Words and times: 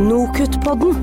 Nokutt-podden. 0.00 0.94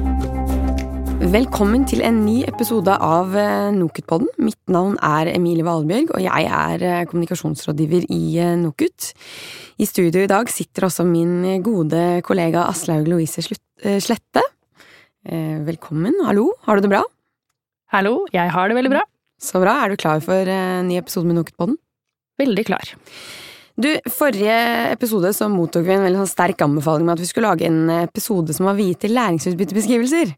Velkommen 1.29 1.83
til 1.85 2.01
en 2.01 2.23
ny 2.25 2.39
episode 2.49 2.95
av 3.03 3.35
eh, 3.37 3.67
Nokut-podden. 3.75 4.31
Mitt 4.41 4.57
navn 4.73 4.95
er 5.05 5.29
Emilie 5.35 5.65
Valbjørg, 5.67 6.15
og 6.15 6.23
jeg 6.23 6.47
er 6.49 6.85
eh, 6.87 7.03
kommunikasjonsrådgiver 7.05 8.07
i 8.09 8.21
eh, 8.41 8.55
Nokut. 8.57 9.11
I 9.77 9.85
studio 9.85 10.23
i 10.25 10.31
dag 10.31 10.49
sitter 10.49 10.87
også 10.87 11.05
min 11.05 11.61
gode 11.65 12.23
kollega 12.25 12.65
Aslaug 12.71 13.05
Louise 13.11 13.45
Slette. 13.45 14.41
Velkommen. 15.67 16.15
Hallo, 16.25 16.47
har 16.65 16.79
du 16.79 16.87
det 16.87 16.93
bra? 16.95 17.03
Hallo, 17.93 18.23
jeg 18.33 18.49
har 18.55 18.71
det 18.71 18.79
veldig 18.79 18.95
bra. 18.95 19.03
Så 19.37 19.61
bra. 19.61 19.77
Er 19.83 19.93
du 19.93 20.01
klar 20.01 20.23
for 20.25 20.49
en 20.49 20.89
ny 20.89 20.97
episode 20.97 21.29
med 21.29 21.37
Nokutt-podden? 21.37 21.77
Veldig 22.41 22.65
klar. 22.71 22.97
Du, 23.77 23.91
forrige 24.09 24.53
episode 24.89 25.29
så 25.37 25.45
mottok 25.53 25.83
vi 25.85 25.93
en 25.93 26.01
veldig 26.01 26.23
sånn 26.23 26.31
sterk 26.31 26.63
anbefaling 26.65 27.05
med 27.05 27.13
at 27.13 27.21
vi 27.21 27.27
skulle 27.29 27.51
lage 27.51 27.67
en 27.67 27.91
episode 27.93 28.55
som 28.57 28.65
var 28.65 28.73
viet 28.79 28.97
til 29.03 29.13
læringsutbyttebeskrivelser. 29.13 30.31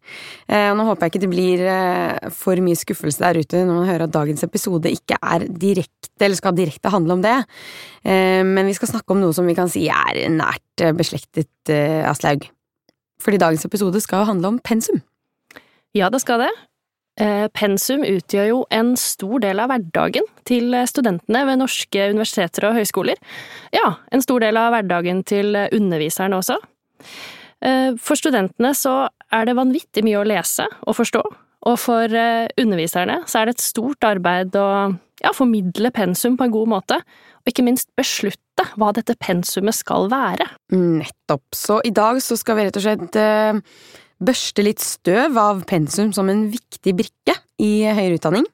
Eh, 0.51 0.71
nå 0.75 0.87
håper 0.89 1.07
jeg 1.07 1.13
ikke 1.13 1.21
det 1.23 1.29
blir 1.31 1.63
eh, 1.63 2.33
for 2.35 2.59
mye 2.65 2.75
skuffelse 2.75 3.23
der 3.23 3.39
ute 3.39 3.61
når 3.63 3.77
man 3.77 3.87
hører 3.87 4.03
at 4.09 4.15
dagens 4.17 4.43
episode 4.43 4.91
ikke 4.91 5.15
er 5.23 5.47
direkte, 5.47 6.11
eller 6.19 6.35
skal 6.35 6.57
direkte 6.57 6.91
handle 6.91 7.15
om 7.15 7.23
det. 7.23 7.37
Eh, 8.03 8.43
men 8.43 8.67
vi 8.67 8.75
skal 8.75 8.91
snakke 8.91 9.15
om 9.15 9.23
noe 9.23 9.31
som 9.37 9.47
vi 9.47 9.55
kan 9.55 9.71
si 9.71 9.85
er 9.87 10.19
nært 10.35 10.83
eh, 10.83 10.91
beslektet, 10.99 11.53
eh, 11.71 12.03
Aslaug. 12.11 12.43
Fordi 13.23 13.39
dagens 13.39 13.63
episode 13.71 14.03
skal 14.03 14.27
handle 14.27 14.51
om 14.51 14.59
pensum. 14.59 14.99
Ja, 15.95 16.11
det 16.11 16.19
skal 16.27 16.43
det. 16.43 16.51
Eh, 17.19 17.47
Pensum 17.55 18.05
utgjør 18.07 18.47
jo 18.47 18.59
en 18.71 18.93
stor 18.99 19.41
del 19.43 19.59
av 19.59 19.73
hverdagen 19.73 20.27
til 20.47 20.75
studentene 20.87 21.43
ved 21.49 21.59
norske 21.59 22.05
universiteter 22.13 22.69
og 22.69 22.77
høyskoler. 22.79 23.19
Ja, 23.75 23.97
en 24.15 24.23
stor 24.23 24.39
del 24.43 24.59
av 24.59 24.71
hverdagen 24.75 25.25
til 25.27 25.57
underviserne 25.67 26.39
også. 26.39 26.59
Eh, 27.61 27.91
For 27.99 28.15
studentene 28.19 28.71
så 28.77 29.09
er 29.35 29.45
det 29.45 29.57
vanvittig 29.59 30.03
mye 30.07 30.21
å 30.21 30.27
lese 30.27 30.65
og 30.87 30.95
forstå, 30.97 31.21
og 31.67 31.79
for 31.81 32.07
eh, 32.07 32.47
underviserne 32.59 33.21
så 33.27 33.41
er 33.41 33.49
det 33.49 33.57
et 33.57 33.65
stort 33.67 34.05
arbeid 34.07 34.55
å 34.55 34.69
ja, 35.19 35.33
formidle 35.35 35.91
pensum 35.91 36.37
på 36.39 36.47
en 36.47 36.53
god 36.55 36.71
måte, 36.71 37.01
og 37.39 37.51
ikke 37.51 37.65
minst 37.67 37.89
beslutte 37.99 38.65
hva 38.79 38.93
dette 38.95 39.15
pensumet 39.19 39.75
skal 39.75 40.07
være. 40.11 40.47
Nettopp. 40.71 41.43
Så 41.55 41.79
i 41.87 41.91
dag 41.95 42.21
så 42.23 42.37
skal 42.39 42.59
vi 42.59 42.67
rett 42.67 42.79
og 42.79 42.85
slett 42.85 43.19
eh, 43.19 43.59
børste 44.19 44.65
litt 44.65 44.83
støv 44.83 45.37
av 45.39 45.65
pensum 45.69 46.13
som 46.15 46.29
en 46.31 46.47
viktig 46.51 46.95
brikke 46.99 47.35
i 47.59 47.73
høyere 47.87 48.19
utdanning. 48.19 48.47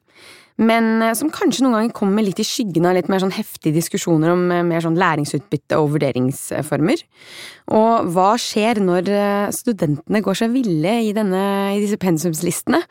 Men 0.56 1.02
eh, 1.04 1.12
som 1.16 1.30
kanskje 1.32 1.64
noen 1.64 1.76
ganger 1.76 1.96
kommer 1.96 2.24
litt 2.24 2.38
i 2.40 2.46
skyggen 2.46 2.86
av 2.88 2.96
litt 2.96 3.10
mer 3.12 3.20
sånn 3.20 3.34
heftige 3.36 3.76
diskusjoner 3.76 4.32
om 4.32 4.46
eh, 4.52 4.64
mer 4.64 4.84
sånn 4.84 4.96
læringsutbytte 4.98 5.76
og 5.76 5.90
vurderingsformer. 5.92 7.02
Og 7.76 8.08
hva 8.14 8.30
skjer 8.40 8.80
når 8.84 9.10
eh, 9.12 9.50
studentene 9.54 10.22
går 10.24 10.40
seg 10.40 10.54
ville 10.56 10.94
i, 11.04 11.12
denne, 11.16 11.42
i 11.76 11.82
disse 11.82 12.00
pensumslistene? 12.00 12.82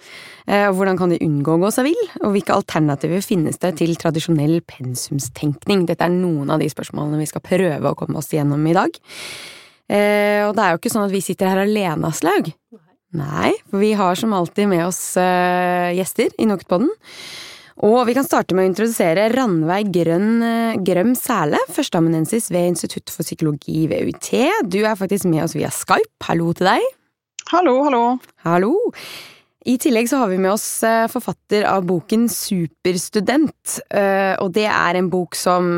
Hvordan 0.45 0.93
kan 0.99 1.09
de 1.09 1.17
unngå 1.25 1.55
å 1.55 1.61
gå 1.63 1.71
seg 1.73 1.87
vill? 1.87 2.01
Og 2.19 2.35
hvilke 2.35 2.53
alternativer 2.53 3.23
finnes 3.25 3.57
det 3.63 3.71
til 3.79 3.95
tradisjonell 3.97 4.59
pensumstenkning? 4.69 5.87
Dette 5.89 6.05
er 6.05 6.13
noen 6.13 6.51
av 6.53 6.61
de 6.61 6.67
spørsmålene 6.69 7.17
vi 7.23 7.29
skal 7.31 7.41
prøve 7.41 7.89
å 7.89 7.97
komme 7.97 8.21
oss 8.21 8.29
gjennom 8.29 8.61
i 8.69 8.75
dag. 8.77 8.99
Eh, 9.85 10.41
og 10.47 10.55
det 10.57 10.63
er 10.63 10.73
jo 10.73 10.81
ikke 10.81 10.93
sånn 10.93 11.05
at 11.05 11.13
vi 11.13 11.23
sitter 11.23 11.51
her 11.51 11.63
alene, 11.65 12.09
Aslaug. 12.09 12.51
Nei, 13.15 13.51
for 13.69 13.79
vi 13.83 13.93
har 13.95 14.17
som 14.19 14.33
alltid 14.35 14.69
med 14.71 14.85
oss 14.87 15.01
eh, 15.21 15.93
gjester 15.95 16.33
i 16.41 16.47
Noktpodden. 16.49 16.89
Og 17.85 18.05
vi 18.07 18.15
kan 18.15 18.23
starte 18.23 18.55
med 18.55 18.65
å 18.65 18.69
introdusere 18.69 19.27
Ranveig 19.33 19.91
Grønn, 19.93 20.31
eh, 20.43 20.77
Grøm 20.87 21.13
Sæle, 21.19 21.59
førsteamanuensis 21.75 22.49
ved 22.53 22.71
Institutt 22.71 23.11
for 23.11 23.27
psykologi 23.27 23.85
ved 23.91 24.07
UiT. 24.07 24.31
Du 24.71 24.81
er 24.83 24.97
faktisk 24.99 25.27
med 25.31 25.43
oss 25.43 25.55
via 25.57 25.71
Skype. 25.73 26.15
Hallo 26.27 26.53
til 26.55 26.71
deg. 26.71 26.85
Hallo, 27.51 27.77
hallo. 27.85 28.03
Hallo. 28.47 28.73
I 29.65 29.77
tillegg 29.81 30.07
så 30.09 30.21
har 30.21 30.31
vi 30.31 30.39
med 30.41 30.53
oss 30.53 30.67
eh, 30.87 31.05
forfatter 31.11 31.65
av 31.67 31.85
boken 31.89 32.27
Superstudent, 32.31 33.79
eh, 33.89 34.33
og 34.41 34.51
det 34.55 34.67
er 34.71 34.99
en 34.99 35.11
bok 35.13 35.37
som 35.37 35.71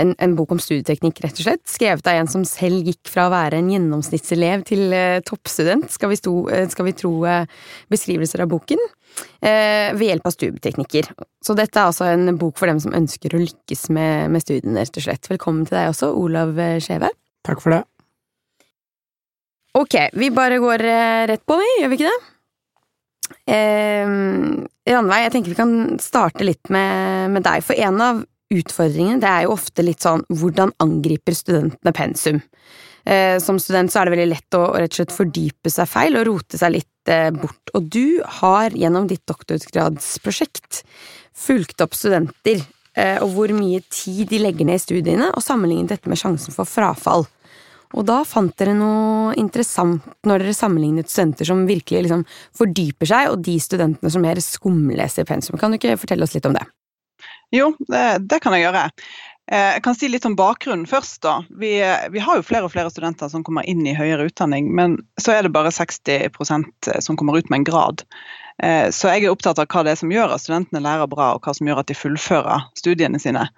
en, 0.00 0.14
en 0.18 0.36
bok 0.38 0.54
om 0.54 0.60
studieteknikk, 0.62 1.20
rett 1.24 1.40
og 1.40 1.46
slett, 1.46 1.62
skrevet 1.68 2.08
av 2.08 2.20
en 2.20 2.30
som 2.30 2.46
selv 2.48 2.88
gikk 2.88 3.10
fra 3.10 3.26
å 3.28 3.32
være 3.32 3.60
en 3.60 3.70
gjennomsnittselev 3.74 4.64
til 4.68 4.94
eh, 4.96 5.20
toppstudent, 5.26 5.90
skal 5.92 6.12
vi, 6.12 6.18
sto, 6.20 6.34
eh, 6.52 6.66
skal 6.72 6.88
vi 6.88 6.96
tro 6.96 7.12
eh, 7.28 7.44
beskrivelser 7.92 8.44
av 8.44 8.50
boken, 8.52 8.82
eh, 9.42 9.92
ved 9.96 10.06
hjelp 10.08 10.26
av 10.30 10.36
studieteknikker. 10.36 11.12
Så 11.44 11.56
dette 11.58 11.78
er 11.78 11.90
altså 11.90 12.08
en 12.10 12.36
bok 12.40 12.58
for 12.60 12.70
dem 12.70 12.80
som 12.82 12.96
ønsker 12.96 13.36
å 13.36 13.42
lykkes 13.44 13.88
med, 13.94 14.32
med 14.34 14.44
studiene, 14.44 14.80
rett 14.80 15.00
og 15.00 15.06
slett. 15.06 15.30
Velkommen 15.32 15.68
til 15.68 15.78
deg 15.78 15.92
også, 15.92 16.12
Olav 16.18 16.58
eh, 16.58 16.78
Skjeve. 16.82 17.12
Takk 17.46 17.62
for 17.62 17.76
det. 17.76 17.84
Ok, 19.78 19.96
vi 20.18 20.32
bare 20.34 20.58
går 20.62 20.82
eh, 20.82 21.22
rett 21.30 21.46
på, 21.46 21.60
vi, 21.60 21.70
gjør 21.78 21.92
vi 21.92 22.00
ikke 22.00 22.10
det? 22.10 22.36
Eh, 23.54 24.16
Ranveig, 24.90 25.22
jeg 25.22 25.32
tenker 25.36 25.52
vi 25.52 25.58
kan 25.60 25.74
starte 26.02 26.46
litt 26.46 26.72
med, 26.72 27.30
med 27.36 27.44
deg, 27.46 27.62
for 27.62 27.78
en 27.78 28.02
av 28.02 28.24
utfordringene 28.50 29.20
det 29.22 29.30
er 29.30 29.46
jo 29.46 29.54
ofte 29.54 29.84
litt 29.86 30.04
sånn 30.04 30.24
hvordan 30.28 30.74
angriper 30.82 31.36
studentene 31.36 31.94
pensum? 31.96 32.40
Eh, 33.04 33.38
som 33.40 33.58
student 33.58 33.92
så 33.92 34.00
er 34.00 34.08
det 34.08 34.16
veldig 34.16 34.28
lett 34.28 34.56
å, 34.58 34.64
rett 34.76 34.92
og 34.92 34.98
slett 34.98 35.14
fordype 35.14 35.72
seg 35.72 35.88
feil 35.88 36.18
og 36.20 36.26
rote 36.28 36.60
seg 36.60 36.74
litt 36.74 37.10
eh, 37.12 37.30
bort, 37.32 37.72
og 37.74 37.88
du 37.88 38.20
har 38.40 38.76
gjennom 38.76 39.08
ditt 39.08 39.24
doktorgradsprosjekt 39.30 40.82
fulgt 41.40 41.80
opp 41.80 41.96
studenter 41.96 42.60
eh, 42.94 43.16
og 43.22 43.32
hvor 43.36 43.54
mye 43.56 43.80
tid 43.88 44.28
de 44.30 44.42
legger 44.42 44.68
ned 44.68 44.80
i 44.80 44.84
studiene, 44.84 45.30
og 45.32 45.44
sammenlignet 45.44 45.94
dette 45.94 46.12
med 46.12 46.20
sjansen 46.20 46.54
for 46.54 46.68
frafall. 46.68 47.24
Og 47.96 48.04
da 48.06 48.20
fant 48.28 48.52
dere 48.60 48.76
noe 48.76 49.32
interessant 49.40 50.04
når 50.28 50.44
dere 50.44 50.54
sammenlignet 50.54 51.10
studenter 51.10 51.48
som 51.48 51.64
virkelig 51.66 52.04
liksom 52.06 52.26
fordyper 52.58 53.10
seg, 53.10 53.32
og 53.32 53.40
de 53.48 53.56
studentene 53.62 54.12
som 54.12 54.22
mer 54.22 54.38
skumleser 54.44 55.26
pensum. 55.26 55.58
Kan 55.58 55.72
du 55.72 55.80
ikke 55.80 55.98
fortelle 55.98 56.28
oss 56.28 56.36
litt 56.36 56.46
om 56.46 56.54
det? 56.54 56.68
Jo, 57.52 57.72
det, 57.90 58.04
det 58.30 58.38
kan 58.44 58.54
jeg 58.54 58.66
gjøre. 58.68 58.84
Eh, 59.50 59.70
Jeg 59.74 59.82
kan 59.82 59.96
si 59.98 60.08
litt 60.08 60.26
om 60.28 60.36
bakgrunnen 60.38 60.86
først. 60.86 61.20
da. 61.22 61.40
Vi, 61.58 61.72
vi 62.14 62.18
har 62.22 62.36
jo 62.38 62.44
flere 62.46 62.68
og 62.68 62.74
flere 62.74 62.90
studenter 62.92 63.28
som 63.32 63.42
kommer 63.46 63.66
inn 63.66 63.82
i 63.90 63.96
høyere 63.98 64.28
utdanning, 64.30 64.68
men 64.74 64.98
så 65.20 65.34
er 65.34 65.42
det 65.48 65.54
bare 65.56 65.72
60% 65.74 66.92
som 67.02 67.16
kommer 67.18 67.38
ut 67.40 67.50
med 67.50 67.62
en 67.62 67.64
grad. 67.72 68.04
Eh, 68.62 68.90
Så 68.94 69.08
jeg 69.10 69.24
er 69.24 69.32
opptatt 69.34 69.58
av 69.58 69.66
hva 69.66 69.82
det 69.84 69.96
er 69.96 70.00
som 70.02 70.12
gjør 70.14 70.34
at 70.36 70.44
studentene 70.44 70.82
lærer 70.84 71.10
bra, 71.10 71.32
og 71.34 71.42
hva 71.42 71.54
som 71.56 71.66
gjør 71.66 71.82
at 71.82 71.90
de 71.90 71.98
fullfører 71.98 72.68
studiene 72.78 73.18
sine. 73.18 73.48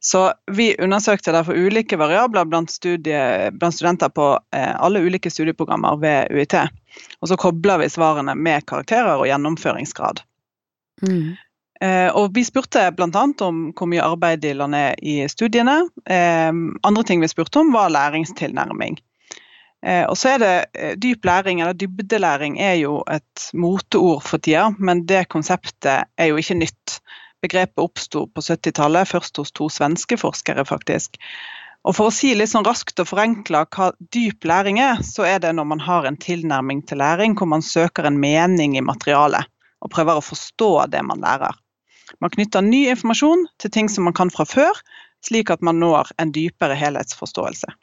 Så 0.00 0.28
vi 0.54 0.76
undersøkte 0.78 1.32
derfor 1.34 1.58
ulike 1.58 1.96
variabler 1.98 2.46
blant, 2.46 2.70
studie, 2.70 3.50
blant 3.58 3.74
studenter 3.74 4.08
på 4.14 4.28
eh, 4.54 4.72
alle 4.78 5.00
ulike 5.02 5.28
studieprogrammer 5.30 5.98
ved 6.00 6.30
UiT. 6.30 6.54
Og 7.20 7.28
så 7.32 7.36
kobler 7.36 7.82
vi 7.82 7.88
svarene 7.90 8.36
med 8.38 8.64
karakterer 8.70 9.18
og 9.18 9.26
gjennomføringsgrad. 9.26 10.22
Eh, 11.02 11.34
og 11.78 12.32
vi 12.34 12.42
spurte 12.42 12.88
bl.a. 12.90 13.20
om 13.46 13.58
hvor 13.70 13.86
mye 13.86 14.02
arbeid 14.02 14.40
de 14.42 14.50
la 14.58 14.66
ned 14.66 14.98
i 14.98 15.20
studiene. 15.30 15.76
Eh, 16.10 16.50
andre 16.90 17.04
ting 17.06 17.22
vi 17.22 17.30
spurte 17.30 17.60
om, 17.60 17.70
var 17.70 17.92
læringstilnærming. 17.94 18.98
Eh, 19.86 20.04
og 20.10 20.16
så 20.18 20.34
er 20.34 20.40
det 20.42 20.54
eh, 20.74 20.96
Dyp 20.98 21.24
læring, 21.24 21.60
eller 21.60 21.72
dybdelæring, 21.72 22.58
er 22.60 22.74
jo 22.80 23.02
et 23.10 23.50
moteord 23.54 24.24
for 24.26 24.42
tida, 24.42 24.72
men 24.78 25.04
det 25.06 25.28
konseptet 25.28 26.08
er 26.18 26.32
jo 26.32 26.40
ikke 26.40 26.58
nytt. 26.58 26.98
Begrepet 27.42 27.84
oppsto 27.84 28.26
på 28.26 28.42
70-tallet, 28.42 29.08
først 29.08 29.38
hos 29.38 29.54
to 29.54 29.68
svenske 29.70 30.18
forskere, 30.18 30.64
faktisk. 30.66 31.20
Og 31.86 31.94
For 31.94 32.10
å 32.10 32.12
si 32.12 32.32
litt 32.34 32.50
sånn 32.50 32.66
raskt 32.66 32.98
og 32.98 33.06
forenkla 33.06 33.62
hva 33.70 33.92
dyp 34.12 34.44
læring 34.44 34.80
er, 34.82 34.98
så 35.06 35.22
er 35.28 35.38
det 35.38 35.54
når 35.54 35.68
man 35.70 35.80
har 35.80 36.08
en 36.08 36.18
tilnærming 36.18 36.82
til 36.88 36.98
læring 36.98 37.38
hvor 37.38 37.46
man 37.46 37.62
søker 37.62 38.08
en 38.08 38.18
mening 38.18 38.74
i 38.76 38.82
materialet 38.82 39.46
og 39.78 39.92
prøver 39.94 40.18
å 40.18 40.24
forstå 40.24 40.72
det 40.90 41.04
man 41.06 41.22
lærer. 41.22 41.54
Man 42.20 42.32
knytter 42.34 42.64
ny 42.64 42.86
informasjon 42.92 43.46
til 43.62 43.72
ting 43.74 43.90
som 43.92 44.08
man 44.08 44.16
kan 44.16 44.32
fra 44.32 44.46
før, 44.48 44.80
slik 45.24 45.50
at 45.50 45.64
man 45.64 45.80
når 45.82 46.12
en 46.22 46.32
dypere 46.34 46.78
helhetsforståelse. 46.78 47.74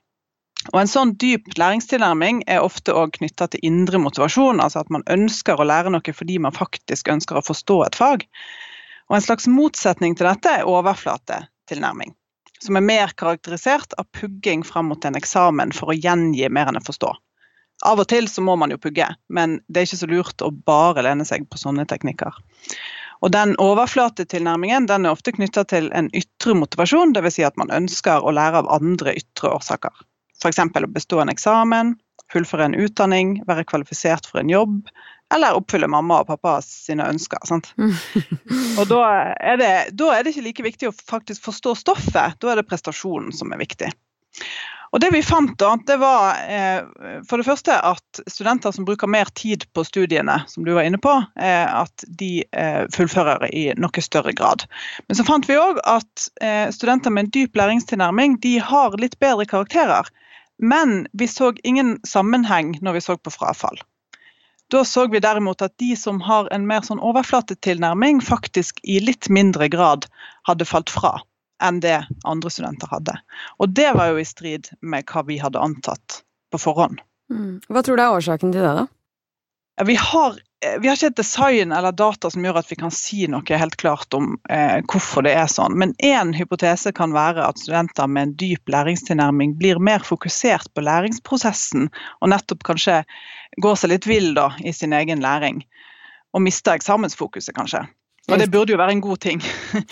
Og 0.73 0.79
En 0.81 0.89
sånn 0.89 1.11
dyp 1.21 1.51
læringstilnærming 1.59 2.41
er 2.49 2.63
ofte 2.65 2.93
også 2.95 3.19
knytta 3.19 3.47
til 3.53 3.65
indre 3.67 3.99
motivasjon, 4.01 4.61
altså 4.63 4.81
at 4.81 4.89
man 4.93 5.05
ønsker 5.11 5.59
å 5.59 5.67
lære 5.67 5.91
noe 5.93 6.15
fordi 6.15 6.39
man 6.41 6.55
faktisk 6.55 7.11
ønsker 7.13 7.37
å 7.37 7.45
forstå 7.45 7.81
et 7.85 7.99
fag. 7.99 8.25
Og 9.11 9.19
En 9.19 9.25
slags 9.27 9.45
motsetning 9.51 10.17
til 10.17 10.29
dette 10.31 10.49
er 10.49 10.69
overflatetilnærming, 10.69 12.15
som 12.63 12.79
er 12.79 12.87
mer 12.87 13.13
karakterisert 13.13 13.93
av 14.01 14.09
pugging 14.17 14.65
fram 14.65 14.89
mot 14.89 15.05
en 15.05 15.19
eksamen 15.19 15.75
for 15.75 15.93
å 15.93 15.99
gjengi 15.99 16.49
mer 16.49 16.71
enn 16.71 16.81
å 16.81 16.85
forstå. 16.87 17.13
Av 17.85 17.99
og 18.01 18.07
til 18.09 18.29
så 18.31 18.41
må 18.41 18.55
man 18.57 18.71
jo 18.71 18.81
pugge, 18.81 19.05
men 19.29 19.59
det 19.67 19.81
er 19.81 19.89
ikke 19.89 20.01
så 20.01 20.09
lurt 20.09 20.41
å 20.41 20.49
bare 20.65 21.03
lene 21.05 21.27
seg 21.27 21.45
på 21.51 21.59
sånne 21.61 21.85
teknikker. 21.85 22.33
Og 23.23 23.31
den 23.31 23.55
overflatetilnærmingen 23.61 24.87
den 24.89 25.05
er 25.05 25.15
ofte 25.15 25.33
knytta 25.35 25.63
til 25.69 25.91
en 25.95 26.09
ytre 26.15 26.55
motivasjon, 26.57 27.15
dvs. 27.15 27.37
Si 27.37 27.45
at 27.47 27.57
man 27.59 27.73
ønsker 27.73 28.23
å 28.25 28.33
lære 28.35 28.63
av 28.63 28.71
andre 28.75 29.15
ytre 29.15 29.53
årsaker. 29.55 29.93
F.eks. 30.41 30.59
å 30.59 30.91
bestå 30.91 31.21
en 31.23 31.31
eksamen, 31.31 31.95
fullføre 32.33 32.69
en 32.69 32.77
utdanning, 32.77 33.37
være 33.47 33.65
kvalifisert 33.69 34.27
for 34.29 34.41
en 34.41 34.51
jobb, 34.51 34.79
eller 35.33 35.57
oppfylle 35.57 35.89
mamma 35.89 36.21
og 36.21 36.29
pappa 36.29 36.57
sine 36.65 37.07
ønsker. 37.09 37.41
Sant? 37.47 37.71
Og 38.79 38.85
da 38.91 39.01
er, 39.39 39.59
det, 39.61 39.73
da 39.97 40.11
er 40.13 40.25
det 40.25 40.35
ikke 40.35 40.47
like 40.49 40.67
viktig 40.67 40.91
å 40.91 40.95
faktisk 40.95 41.47
forstå 41.47 41.75
stoffet, 41.81 42.39
da 42.41 42.51
er 42.51 42.61
det 42.61 42.67
prestasjonen 42.69 43.33
som 43.35 43.53
er 43.55 43.61
viktig. 43.63 43.91
Og 44.95 45.01
det 45.03 45.09
vi 45.11 45.19
fant 45.27 45.57
da, 45.59 45.73
det 45.83 45.97
var 45.99 46.37
eh, 46.47 46.85
for 47.27 47.41
det 47.41 47.45
første 47.49 47.75
at 47.83 48.19
studenter 48.31 48.71
som 48.71 48.85
bruker 48.87 49.09
mer 49.11 49.27
tid 49.35 49.65
på 49.75 49.83
studiene, 49.83 50.37
som 50.47 50.63
du 50.63 50.71
var 50.71 50.87
inne 50.87 51.01
på, 51.03 51.11
eh, 51.35 51.67
at 51.67 52.05
de 52.07 52.45
eh, 52.55 52.85
fullfører 52.95 53.43
i 53.51 53.65
noe 53.75 54.03
større 54.05 54.31
grad. 54.37 54.63
Men 55.09 55.19
så 55.19 55.25
fant 55.27 55.49
vi 55.49 55.57
òg 55.59 55.81
at 55.83 56.29
eh, 56.39 56.71
studenter 56.71 57.11
med 57.11 57.25
en 57.25 57.33
dyp 57.35 57.59
læringstilnærming 57.59 58.39
de 58.45 58.55
har 58.63 58.95
litt 59.01 59.19
bedre 59.19 59.43
karakterer. 59.51 60.07
Men 60.63 61.09
vi 61.11 61.27
så 61.27 61.51
ingen 61.67 61.97
sammenheng 62.07 62.77
når 62.79 62.95
vi 62.95 63.03
så 63.03 63.19
på 63.19 63.35
frafall. 63.35 63.83
Da 64.71 64.87
så 64.87 65.09
vi 65.11 65.19
derimot 65.19 65.59
at 65.61 65.75
de 65.83 65.91
som 65.99 66.23
har 66.23 66.47
en 66.55 66.71
mer 66.71 66.87
sånn 66.87 67.03
overflatetilnærming, 67.03 68.23
faktisk 68.23 68.79
i 68.87 69.01
litt 69.03 69.27
mindre 69.27 69.67
grad 69.67 70.07
hadde 70.47 70.71
falt 70.71 70.89
fra 70.89 71.17
enn 71.65 71.81
det 71.83 71.97
andre 72.23 72.51
studenter 72.53 72.91
hadde. 72.91 73.17
Og 73.59 73.73
det 73.75 73.91
var 73.97 74.13
jo 74.13 74.21
i 74.21 74.27
strid 74.27 74.71
med 74.81 75.07
hva 75.09 75.25
vi 75.27 75.39
hadde 75.41 75.61
antatt 75.61 76.21
på 76.51 76.61
forhånd. 76.61 77.01
Mm. 77.33 77.61
Hva 77.69 77.81
tror 77.83 77.97
du 77.97 78.03
er 78.03 78.17
årsaken 78.19 78.53
til 78.53 78.61
det, 78.61 78.73
da? 78.81 78.85
Vi 79.83 79.95
har, 79.99 80.37
eh, 80.63 80.79
vi 80.79 80.87
har, 80.87 80.95
ikke 80.95 81.09
et 81.11 81.17
design 81.19 81.73
eller 81.75 81.91
data 81.91 82.29
som 82.31 82.45
gjør 82.45 82.61
at 82.61 82.69
vi 82.71 82.77
kan 82.79 82.93
si 82.93 83.25
noe 83.27 83.59
helt 83.59 83.75
klart 83.81 84.13
om 84.15 84.37
eh, 84.49 84.79
hvorfor 84.87 85.25
det 85.25 85.33
er 85.35 85.49
sånn. 85.51 85.75
Men 85.75 85.91
én 85.99 86.31
hypotese 86.37 86.93
kan 86.95 87.15
være 87.15 87.43
at 87.43 87.59
studenter 87.59 88.07
med 88.07 88.29
en 88.29 88.35
dyp 88.39 88.71
læringstilnærming 88.71 89.57
blir 89.59 89.81
mer 89.83 90.05
fokusert 90.05 90.71
på 90.73 90.85
læringsprosessen, 90.85 91.89
og 92.21 92.31
nettopp 92.31 92.63
kanskje 92.71 93.01
går 93.61 93.75
seg 93.81 93.91
litt 93.91 94.07
vill 94.07 94.31
da, 94.37 94.53
i 94.63 94.71
sin 94.71 94.95
egen 94.95 95.23
læring. 95.23 95.65
Og 96.35 96.43
mister 96.43 96.75
eksamensfokuset, 96.75 97.55
kanskje. 97.55 97.83
Og 98.31 98.39
det 98.41 98.47
burde 98.49 98.73
jo 98.73 98.77
være 98.79 98.95
en 98.95 99.01
god 99.05 99.21
ting. 99.21 99.41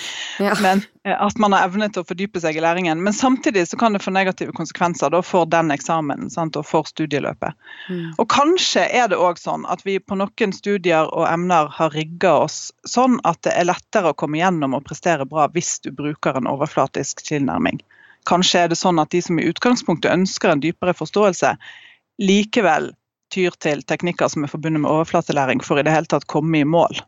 Ja. 0.42 0.56
Men 0.62 0.82
eh, 1.06 1.14
At 1.22 1.38
man 1.38 1.54
har 1.54 1.68
evne 1.68 1.86
til 1.94 2.02
å 2.02 2.08
fordype 2.08 2.42
seg 2.42 2.58
i 2.58 2.62
læringen. 2.64 3.04
Men 3.06 3.14
samtidig 3.14 3.68
så 3.70 3.78
kan 3.78 3.94
det 3.94 4.02
få 4.02 4.10
negative 4.16 4.56
konsekvenser 4.58 5.12
da, 5.14 5.22
for 5.22 5.46
den 5.46 5.70
eksamen 5.72 6.32
sant, 6.34 6.58
og 6.58 6.66
for 6.66 6.90
studieløpet. 6.90 7.54
Mm. 7.90 8.16
Og 8.18 8.28
kanskje 8.34 8.88
er 8.90 9.12
det 9.12 9.20
òg 9.22 9.38
sånn 9.38 9.68
at 9.70 9.86
vi 9.86 10.00
på 10.02 10.18
noen 10.18 10.56
studier 10.56 11.12
og 11.14 11.28
emner 11.30 11.70
har 11.78 11.94
rigga 11.94 12.34
oss 12.48 12.72
sånn 12.90 13.20
at 13.30 13.44
det 13.46 13.54
er 13.54 13.70
lettere 13.70 14.10
å 14.10 14.18
komme 14.18 14.42
gjennom 14.42 14.74
og 14.74 14.88
prestere 14.90 15.30
bra 15.30 15.46
hvis 15.54 15.78
du 15.86 15.92
bruker 15.94 16.40
en 16.40 16.50
overflatisk 16.50 17.22
tilnærming. 17.30 17.84
Kanskje 18.30 18.66
er 18.66 18.74
det 18.74 18.82
sånn 18.82 19.02
at 19.04 19.14
de 19.14 19.22
som 19.22 19.38
i 19.38 19.48
utgangspunktet 19.52 20.12
ønsker 20.12 20.56
en 20.56 20.66
dypere 20.66 20.98
forståelse, 20.98 21.54
likevel 22.24 22.94
tyr 23.34 23.56
til 23.64 23.82
teknikker 23.90 24.30
som 24.32 24.46
er 24.46 24.52
forbundet 24.52 24.84
med 24.84 24.92
overflatelæring 24.92 25.64
for 25.66 25.78
i 25.78 25.86
det 25.86 25.94
hele 25.94 26.10
tatt 26.10 26.30
komme 26.32 26.62
i 26.62 26.68
mål. 26.68 27.02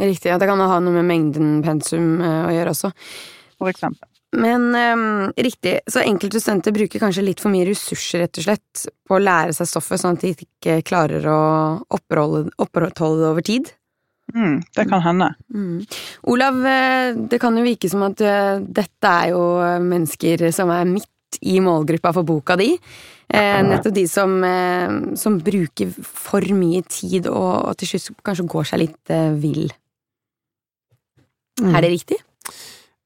Riktig, 0.00 0.30
ja. 0.30 0.38
Det 0.38 0.48
kan 0.48 0.60
ha 0.60 0.78
noe 0.80 0.94
med 0.94 1.08
mengden 1.08 1.60
pensum 1.64 2.16
uh, 2.22 2.48
å 2.48 2.54
gjøre 2.54 2.72
også. 2.72 2.92
For 3.60 3.72
eksempel. 3.72 4.08
Men 4.32 4.70
um, 4.72 5.28
riktig, 5.36 5.82
så 5.92 6.00
enkelte 6.00 6.40
studenter 6.40 6.72
bruker 6.72 7.02
kanskje 7.02 7.24
litt 7.26 7.42
for 7.42 7.52
mye 7.52 7.66
ressurser, 7.68 8.24
rett 8.24 8.40
og 8.40 8.46
slett, 8.46 8.86
på 9.04 9.18
å 9.18 9.20
lære 9.20 9.52
seg 9.52 9.68
stoffet, 9.68 10.00
sånn 10.00 10.16
at 10.16 10.24
de 10.24 10.32
ikke 10.32 10.78
klarer 10.88 11.26
å 11.28 11.42
opprettholde 11.92 13.20
det 13.20 13.28
over 13.28 13.44
tid? 13.44 13.68
Mm, 14.32 14.62
det 14.72 14.86
kan 14.88 15.04
hende. 15.04 15.28
Mm. 15.52 15.82
Olav, 16.32 16.62
eh, 16.64 17.12
det 17.28 17.42
kan 17.42 17.58
jo 17.58 17.66
virke 17.66 17.90
som 17.92 18.06
at 18.06 18.22
dette 18.64 19.10
er 19.10 19.34
jo 19.34 19.42
mennesker 19.84 20.46
som 20.56 20.72
er 20.72 20.88
midt 20.88 21.10
i 21.44 21.58
målgruppa 21.60 22.14
for 22.16 22.24
boka 22.24 22.56
di. 22.56 22.72
Eh, 23.32 23.62
nettopp 23.64 23.94
de 23.94 24.08
som, 24.08 24.44
eh, 24.44 25.14
som, 25.16 25.38
bruker 25.40 25.92
for 26.02 26.44
mye 26.52 26.82
tid 26.84 27.26
og, 27.30 27.70
og 27.70 27.78
til 27.80 27.94
slutt 27.94 28.20
kanskje 28.26 28.48
går 28.54 28.68
seg 28.68 28.82
litt 28.82 29.12
eh, 29.14 29.30
vill. 29.40 29.72
Mm. 31.60 31.74
Er 31.74 31.84
det 31.84 31.90
riktig? 31.92 32.18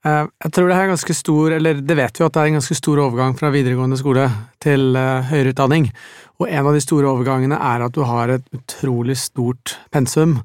Uh, 0.06 0.28
jeg 0.44 0.52
tror 0.54 0.70
det 0.70 0.76
er 0.76 0.92
ganske 0.92 1.16
stor, 1.18 1.56
eller 1.56 1.80
det 1.82 1.96
vet 1.98 2.20
vi 2.20 2.26
at 2.26 2.36
det 2.36 2.42
er 2.42 2.52
en 2.52 2.58
ganske 2.60 2.76
stor 2.78 3.00
overgang 3.02 3.34
fra 3.38 3.50
videregående 3.50 3.98
skole 3.98 4.28
til 4.62 4.94
uh, 4.94 5.24
høyere 5.26 5.50
utdanning. 5.54 5.88
Og 6.38 6.46
en 6.52 6.68
av 6.68 6.76
de 6.76 6.84
store 6.84 7.10
overgangene 7.10 7.58
er 7.58 7.82
at 7.86 7.96
du 7.96 8.04
har 8.06 8.30
et 8.36 8.46
utrolig 8.54 9.16
stort 9.18 9.74
pensum, 9.90 10.38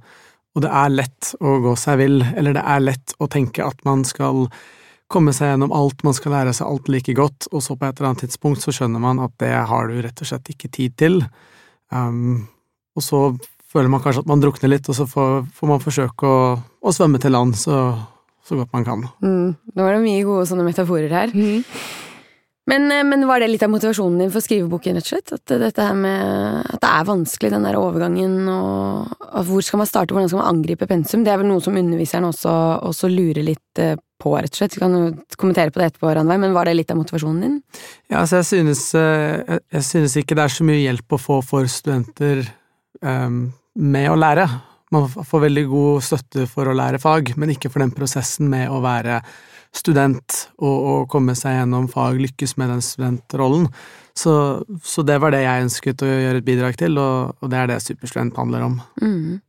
og 0.55 0.65
det 0.65 0.71
er 0.81 0.95
lett 0.95 1.33
å 1.39 1.59
gå 1.63 1.75
seg 1.79 1.99
vill, 2.01 2.17
eller 2.33 2.57
det 2.57 2.63
er 2.73 2.83
lett 2.83 3.13
å 3.21 3.29
tenke 3.31 3.63
at 3.63 3.85
man 3.87 4.01
skal 4.07 4.47
komme 5.11 5.33
seg 5.35 5.51
gjennom 5.51 5.73
alt, 5.75 6.03
man 6.07 6.15
skal 6.15 6.33
lære 6.35 6.55
seg 6.55 6.67
alt 6.67 6.89
like 6.91 7.13
godt, 7.15 7.49
og 7.51 7.63
så 7.63 7.75
på 7.75 7.87
et 7.87 7.99
eller 7.99 8.11
annet 8.11 8.25
tidspunkt 8.25 8.63
så 8.63 8.73
skjønner 8.75 9.03
man 9.03 9.19
at 9.23 9.35
det 9.43 9.51
har 9.51 9.91
du 9.91 9.99
rett 10.03 10.23
og 10.23 10.29
slett 10.29 10.51
ikke 10.53 10.71
tid 10.71 10.95
til. 10.99 11.19
Um, 11.91 12.47
og 12.95 13.03
så 13.05 13.21
føler 13.71 13.91
man 13.91 14.03
kanskje 14.03 14.25
at 14.25 14.29
man 14.31 14.43
drukner 14.43 14.73
litt, 14.73 14.89
og 14.91 14.97
så 14.97 15.07
får, 15.09 15.41
får 15.55 15.71
man 15.71 15.83
forsøke 15.83 16.27
å, 16.27 16.45
å, 16.59 16.93
svømme 16.95 17.21
til 17.23 17.35
land 17.35 17.57
så, 17.59 17.81
så 18.45 18.59
godt 18.59 18.73
man 18.75 18.87
kan. 18.87 19.09
Mm, 19.23 19.51
nå 19.55 19.85
var 19.85 19.95
det 19.95 20.05
mye 20.05 20.27
gode 20.27 20.47
sånne 20.49 20.67
metaforer 20.67 21.13
her. 21.15 21.35
Mm. 21.35 21.63
Men, 22.69 22.91
eh, 22.93 23.03
men, 23.07 23.25
var 23.27 23.41
det 23.41 23.49
litt 23.49 23.63
av 23.65 23.71
motivasjonen 23.73 24.19
din 24.21 24.31
for 24.31 24.41
å 24.41 24.45
skrive 24.45 24.69
boken, 24.69 24.99
rett 24.99 25.07
og 25.07 25.13
slett? 25.15 25.33
At, 25.33 25.55
dette 25.63 25.87
her 25.87 25.97
med, 25.97 26.61
at 26.75 26.83
det 26.83 26.91
er 26.91 27.09
vanskelig, 27.09 27.51
den 27.55 27.65
der 27.67 27.79
overgangen, 27.79 28.37
og 28.51 29.47
hvor 29.47 29.65
skal 29.65 29.81
man 29.81 29.89
starte, 29.89 30.15
hvordan 30.15 30.29
skal 30.29 30.43
man 30.43 30.51
angripe 30.53 30.87
pensum? 30.89 31.25
Det 31.25 31.33
er 31.33 31.41
vel 31.41 31.49
noe 31.49 31.63
som 31.63 31.79
underviseren 31.79 32.29
også, 32.29 32.55
også 32.91 33.09
lurer 33.11 33.43
litt 33.47 33.81
eh, 33.81 33.95
på, 34.21 34.35
rett 34.37 34.53
og 34.53 34.61
slett. 34.61 34.75
Du 34.75 34.83
kan 34.83 34.93
jo 34.93 35.07
kommentere 35.41 35.73
på 35.73 35.81
det 35.81 35.89
etterpå, 35.89 36.11
Ranveig, 36.13 36.43
men 36.43 36.53
var 36.55 36.69
det 36.69 36.77
litt 36.77 36.93
av 36.93 36.99
motivasjonen 37.01 37.41
din? 37.47 37.57
Ja, 38.11 38.21
altså 38.21 38.43
jeg 38.43 38.49
synes, 38.51 38.83
eh, 38.99 39.57
jeg 39.79 39.87
synes 39.87 40.19
ikke 40.21 40.37
det 40.37 40.45
er 40.45 40.53
så 40.59 40.67
mye 40.67 40.83
hjelp 40.83 41.17
å 41.17 41.21
få 41.21 41.41
for 41.45 41.71
studenter 41.71 42.45
um, 43.01 43.49
med 43.79 44.09
å 44.11 44.17
lære. 44.19 44.47
Man 44.91 45.07
får 45.07 45.45
veldig 45.45 45.65
god 45.71 46.03
støtte 46.03 46.47
for 46.51 46.67
å 46.67 46.75
lære 46.75 46.99
fag, 46.99 47.33
men 47.39 47.53
ikke 47.53 47.71
for 47.71 47.83
den 47.83 47.93
prosessen 47.95 48.49
med 48.51 48.71
å 48.71 48.81
være 48.83 49.21
student 49.71 50.35
og, 50.59 50.73
og 50.75 51.05
komme 51.11 51.35
seg 51.39 51.55
gjennom 51.55 51.87
fag, 51.91 52.19
lykkes 52.19 52.57
med 52.59 52.73
den 52.73 52.83
studentrollen. 52.83 53.69
Så, 54.17 54.33
så, 54.83 55.05
det 55.07 55.21
var 55.23 55.31
det 55.31 55.45
jeg 55.45 55.67
ønsket 55.69 56.03
å 56.03 56.09
gjøre 56.09 56.41
et 56.41 56.47
bidrag 56.47 56.75
til, 56.79 56.99
og, 56.99 57.37
og 57.39 57.53
det 57.53 57.61
er 57.61 57.71
det 57.71 57.79
Superstudent 57.85 58.35
handler 58.41 58.67
om. 58.67 58.75
Mm. 58.99 59.39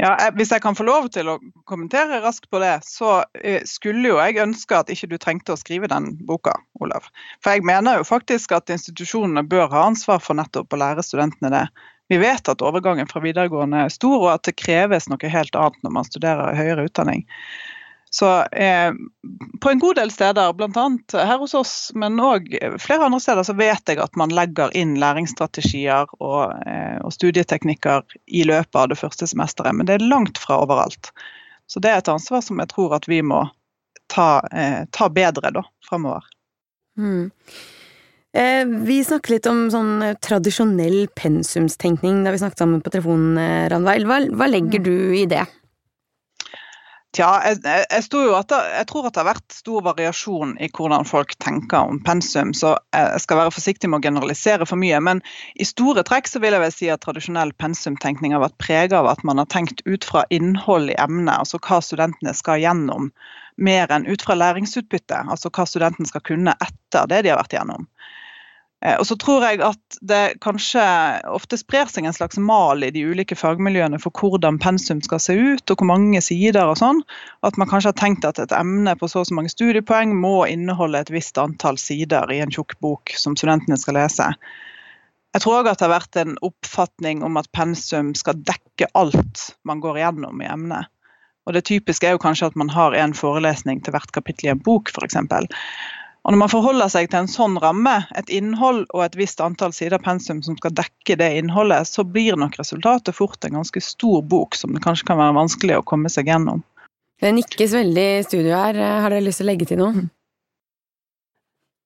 Ja, 0.00 0.16
Hvis 0.36 0.50
jeg 0.52 0.60
kan 0.64 0.76
få 0.76 0.84
lov 0.84 1.08
til 1.14 1.28
å 1.32 1.38
kommentere 1.68 2.20
raskt 2.24 2.48
på 2.52 2.60
det, 2.60 2.74
så 2.84 3.22
eh, 3.40 3.62
skulle 3.68 4.10
jo 4.10 4.18
jeg 4.20 4.40
ønske 4.42 4.76
at 4.76 4.92
ikke 4.92 5.08
du 5.12 5.16
trengte 5.20 5.54
å 5.54 5.60
skrive 5.60 5.88
den 5.88 6.10
boka, 6.28 6.54
Olav. 6.80 7.08
For 7.44 7.54
jeg 7.54 7.64
mener 7.68 8.00
jo 8.00 8.08
faktisk 8.08 8.52
at 8.56 8.72
institusjonene 8.72 9.44
bør 9.48 9.70
ha 9.72 9.86
ansvar 9.88 10.20
for 10.24 10.36
nettopp 10.36 10.72
å 10.72 10.80
lære 10.82 11.04
studentene 11.06 11.52
det. 11.54 11.64
Vi 12.12 12.18
vet 12.20 12.48
at 12.48 12.60
overgangen 12.60 13.08
fra 13.08 13.22
videregående 13.24 13.86
er 13.86 13.92
stor, 13.92 14.18
og 14.18 14.32
at 14.34 14.42
det 14.44 14.58
kreves 14.60 15.06
noe 15.08 15.28
helt 15.32 15.54
annet 15.56 15.78
når 15.80 15.92
man 15.96 16.04
studerer 16.04 16.58
høyere 16.58 16.84
utdanning. 16.84 17.22
Så 18.12 18.28
eh, 18.52 18.92
På 19.60 19.70
en 19.70 19.80
god 19.80 19.96
del 19.96 20.12
steder, 20.12 20.52
bl.a. 20.52 20.84
her 21.16 21.38
hos 21.40 21.54
oss, 21.56 21.72
men 21.96 22.20
òg 22.20 22.50
flere 22.76 23.06
andre 23.08 23.20
steder, 23.24 23.48
så 23.48 23.56
vet 23.56 23.88
jeg 23.88 24.02
at 24.04 24.20
man 24.20 24.34
legger 24.36 24.76
inn 24.76 24.98
læringsstrategier 25.00 26.12
og, 26.18 26.52
eh, 26.68 26.98
og, 27.00 27.14
studieteknikker 27.16 28.04
i 28.28 28.44
løpet 28.44 28.76
av 28.76 28.92
det 28.92 29.00
første 29.00 29.30
semesteret. 29.32 29.72
Men 29.72 29.88
det 29.88 29.96
er 29.96 30.04
langt 30.12 30.36
fra 30.42 30.60
overalt. 30.60 31.14
Så 31.64 31.80
det 31.80 31.94
er 31.94 32.04
et 32.04 32.12
ansvar 32.12 32.44
som 32.44 32.60
jeg 32.60 32.74
tror 32.74 32.98
at 32.98 33.08
vi 33.08 33.22
må 33.24 33.46
ta, 34.12 34.44
eh, 34.52 34.82
ta 34.92 35.08
bedre 35.08 35.56
da, 35.56 35.64
framover. 35.88 36.28
Mm. 37.00 37.32
Eh, 38.32 38.66
vi 38.66 39.02
snakket 39.04 39.34
litt 39.34 39.46
om 39.50 39.66
sånn 39.72 39.96
eh, 40.00 40.14
tradisjonell 40.24 41.02
pensumstenkning 41.18 42.22
da 42.24 42.32
vi 42.32 42.38
snakket 42.40 42.62
sammen 42.62 42.80
på 42.80 42.92
telefonen, 42.94 43.36
eh, 43.36 43.74
Hva, 43.76 44.22
hva 44.32 44.48
legger 44.48 44.80
mm. 44.80 44.86
du 44.86 45.16
i 45.18 45.26
det? 45.28 45.42
Tja, 47.12 47.28
jeg, 47.44 47.58
jeg, 47.60 47.84
jeg, 47.92 48.06
det, 48.48 48.58
jeg, 48.72 48.86
tror 48.88 49.04
at 49.04 49.12
det 49.12 49.20
har 49.20 49.26
vært 49.28 49.52
stor 49.52 49.82
variasjon 49.84 50.54
i 50.64 50.70
hvordan 50.72 51.04
folk 51.04 51.34
tenker 51.44 51.90
om 51.90 51.98
pensum, 52.00 52.54
så 52.56 52.70
jeg 52.96 53.20
skal 53.20 53.42
være 53.42 53.52
forsiktig 53.52 53.90
med 53.92 54.00
å 54.00 54.06
generalisere 54.06 54.64
for 54.64 54.80
mye. 54.80 54.96
Men 55.04 55.20
i 55.60 55.66
store 55.68 56.00
trekk 56.08 56.30
så 56.32 56.40
vil 56.40 56.56
jeg 56.56 56.64
vel 56.64 56.72
si 56.72 56.88
at 56.88 57.04
tradisjonell 57.04 57.52
pensumtenkning 57.60 58.32
har 58.32 58.40
vært 58.46 58.56
preget 58.64 58.96
av 58.96 59.10
at 59.12 59.20
man 59.28 59.42
har 59.42 59.50
tenkt 59.52 59.84
ut 59.84 60.08
fra 60.08 60.24
innhold 60.32 60.88
i 60.88 60.96
emnet, 61.04 61.34
altså 61.36 61.60
hva 61.60 61.82
studentene 61.84 62.32
skal 62.38 62.64
gjennom, 62.64 63.12
mer 63.60 63.92
enn 63.92 64.08
ut 64.08 64.24
fra 64.24 64.38
læringsutbytte, 64.40 65.26
altså 65.28 65.52
hva 65.52 65.68
studentene 65.68 66.08
skal 66.08 66.24
kunne 66.24 66.56
etter 66.64 67.12
det 67.12 67.26
de 67.26 67.34
har 67.34 67.42
vært 67.44 67.60
gjennom. 67.60 67.84
Eh, 68.82 68.96
og 68.98 69.06
så 69.06 69.16
tror 69.20 69.44
jeg 69.46 69.60
at 69.62 69.98
det 70.02 70.38
kanskje 70.42 70.82
ofte 71.30 71.58
sprer 71.60 71.90
seg 71.90 72.08
en 72.08 72.16
slags 72.16 72.40
mal 72.42 72.82
i 72.82 72.90
de 72.94 73.04
ulike 73.06 73.38
fagmiljøene 73.38 74.00
for 74.02 74.14
hvordan 74.18 74.58
pensum 74.62 75.02
skal 75.04 75.22
se 75.22 75.36
ut, 75.38 75.64
og 75.70 75.78
hvor 75.78 75.90
mange 75.92 76.22
sider 76.24 76.66
og 76.66 76.80
sånn. 76.80 77.02
At 77.46 77.58
man 77.60 77.70
kanskje 77.70 77.92
har 77.92 78.00
tenkt 78.00 78.26
at 78.28 78.42
et 78.42 78.54
emne 78.56 78.96
på 78.98 79.10
så 79.10 79.22
og 79.22 79.30
så 79.30 79.38
mange 79.38 79.52
studiepoeng 79.54 80.16
må 80.18 80.42
inneholde 80.50 81.04
et 81.04 81.14
visst 81.14 81.38
antall 81.38 81.78
sider 81.78 82.30
i 82.34 82.42
en 82.42 82.52
tjukk 82.52 82.74
bok 82.82 83.14
som 83.18 83.38
studentene 83.38 83.78
skal 83.78 84.00
lese. 84.00 84.32
Jeg 85.32 85.44
tror 85.44 85.62
òg 85.62 85.70
at 85.70 85.80
det 85.80 85.86
har 85.86 85.94
vært 85.94 86.18
en 86.20 86.34
oppfatning 86.44 87.22
om 87.24 87.38
at 87.40 87.48
pensum 87.56 88.10
skal 88.18 88.40
dekke 88.44 88.90
alt 88.98 89.46
man 89.64 89.80
går 89.80 90.02
igjennom 90.02 90.42
i 90.42 90.50
emnet. 90.50 90.90
Og 91.48 91.56
det 91.56 91.64
typiske 91.66 92.06
er 92.06 92.14
jo 92.14 92.22
kanskje 92.22 92.50
at 92.50 92.58
man 92.58 92.70
har 92.70 92.94
en 92.94 93.14
forelesning 93.16 93.80
til 93.82 93.94
hvert 93.94 94.12
kapittel 94.14 94.50
i 94.50 94.52
en 94.52 94.60
bok, 94.62 94.92
f.eks. 94.92 95.16
Og 96.22 96.32
Når 96.32 96.38
man 96.38 96.50
forholder 96.52 96.90
seg 96.92 97.08
til 97.10 97.24
en 97.24 97.30
sånn 97.30 97.56
ramme, 97.58 97.96
et 98.14 98.28
innhold 98.30 98.84
og 98.94 99.00
et 99.02 99.16
visst 99.18 99.40
antall 99.42 99.72
sider 99.74 99.98
pensum 100.02 100.38
som 100.46 100.54
skal 100.58 100.74
dekke 100.78 101.16
det 101.18 101.30
innholdet, 101.40 101.88
så 101.90 102.04
blir 102.06 102.38
nok 102.38 102.60
resultatet 102.60 103.16
fort 103.16 103.42
en 103.42 103.58
ganske 103.58 103.82
stor 103.82 104.22
bok 104.22 104.54
som 104.54 104.70
det 104.74 104.84
kanskje 104.84 105.08
kan 105.08 105.18
være 105.18 105.34
vanskelig 105.40 105.80
å 105.80 105.86
komme 105.86 106.12
seg 106.12 106.30
gjennom. 106.30 106.62
Det 107.22 107.32
nikkes 107.34 107.74
veldig 107.74 108.06
i 108.20 108.22
studio 108.26 108.54
her. 108.54 108.78
Har 109.02 109.10
dere 109.10 109.26
lyst 109.26 109.42
til 109.42 109.48
å 109.48 109.50
legge 109.50 109.66
til 109.66 109.82
noe? 109.82 110.06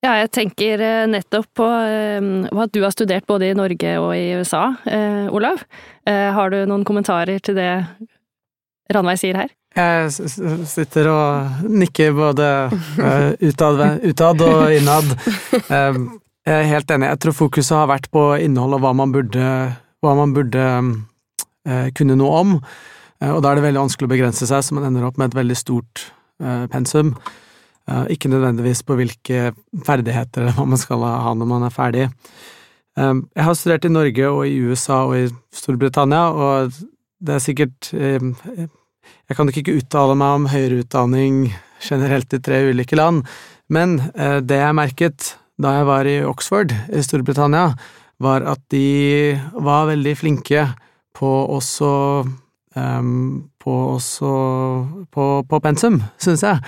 Ja, 0.05 0.13
jeg 0.21 0.29
tenker 0.37 0.81
eh, 0.85 1.09
nettopp 1.09 1.49
på 1.57 1.65
at 1.65 2.73
du 2.73 2.83
har 2.83 2.93
studert 2.93 3.25
både 3.29 3.49
i 3.49 3.57
Norge 3.57 3.97
og 4.03 4.11
i 4.13 4.37
USA, 4.37 4.67
Olav. 5.33 5.65
Har 6.05 6.53
du 6.53 6.61
noen 6.69 6.85
kommentarer 6.85 7.41
til 7.43 7.57
det 7.57 7.71
Ranveig 8.93 9.17
sier 9.19 9.41
her? 9.41 9.49
Jeg 9.77 10.09
sitter 10.65 11.07
og 11.11 11.65
nikker 11.69 12.15
både 12.17 12.47
utad, 13.45 13.83
utad 14.01 14.41
og 14.41 14.73
innad. 14.73 15.11
Jeg 15.69 16.55
er 16.55 16.69
helt 16.71 16.93
enig. 16.95 17.11
Jeg 17.11 17.21
tror 17.21 17.35
fokuset 17.37 17.75
har 17.77 17.89
vært 17.91 18.07
på 18.09 18.23
innhold 18.41 18.77
og 18.79 18.81
hva 18.85 18.93
man 18.97 19.13
burde, 19.13 19.49
hva 20.01 20.13
man 20.17 20.33
burde 20.33 20.63
kunne 21.97 22.17
noe 22.17 22.39
om. 22.41 22.55
Og 23.27 23.39
da 23.43 23.51
er 23.51 23.59
det 23.59 23.65
veldig 23.67 23.83
vanskelig 23.83 24.07
å 24.09 24.13
begrense 24.15 24.47
seg, 24.49 24.63
så 24.65 24.77
man 24.77 24.87
ender 24.89 25.05
opp 25.05 25.17
med 25.21 25.29
et 25.29 25.37
veldig 25.37 25.57
stort 25.59 26.07
pensum. 26.73 27.13
Ikke 28.11 28.31
nødvendigvis 28.33 28.81
på 28.87 28.97
hvilke 28.97 29.51
ferdigheter 29.85 30.57
man 30.57 30.81
skal 30.81 31.05
ha 31.05 31.35
når 31.37 31.51
man 31.53 31.67
er 31.69 31.73
ferdig. 31.75 32.09
Jeg 32.97 33.45
har 33.45 33.53
studert 33.57 33.85
i 33.85 33.93
Norge 33.93 34.25
og 34.33 34.41
i 34.49 34.57
USA 34.57 35.03
og 35.05 35.15
i 35.19 35.29
Storbritannia, 35.53 36.33
og 36.33 36.73
det 37.21 37.37
er 37.37 37.45
sikkert 37.45 37.93
Jeg 39.27 39.37
kan 39.37 39.49
nok 39.49 39.59
ikke 39.59 39.77
uttale 39.79 40.15
meg 40.19 40.39
om 40.39 40.49
høyere 40.51 40.81
utdanning 40.83 41.47
generelt 41.83 42.33
i 42.33 42.41
tre 42.43 42.63
ulike 42.71 42.97
land, 42.97 43.23
men 43.69 43.99
uh, 44.15 44.39
det 44.39 44.61
jeg 44.61 44.77
merket 44.77 45.33
da 45.57 45.73
jeg 45.79 45.87
var 45.89 46.09
i 46.09 46.17
Oxford 46.25 46.73
i 46.93 47.01
Storbritannia, 47.01 47.71
var 48.21 48.45
at 48.49 48.61
de 48.73 49.37
var 49.53 49.89
veldig 49.89 50.13
flinke 50.17 50.63
på 51.17 51.31
også 51.53 51.89
um, 52.77 53.49
på 53.61 53.73
også 53.97 54.31
på, 55.13 55.25
på 55.49 55.59
pensum, 55.63 55.99
synes 56.21 56.45
jeg. 56.45 56.61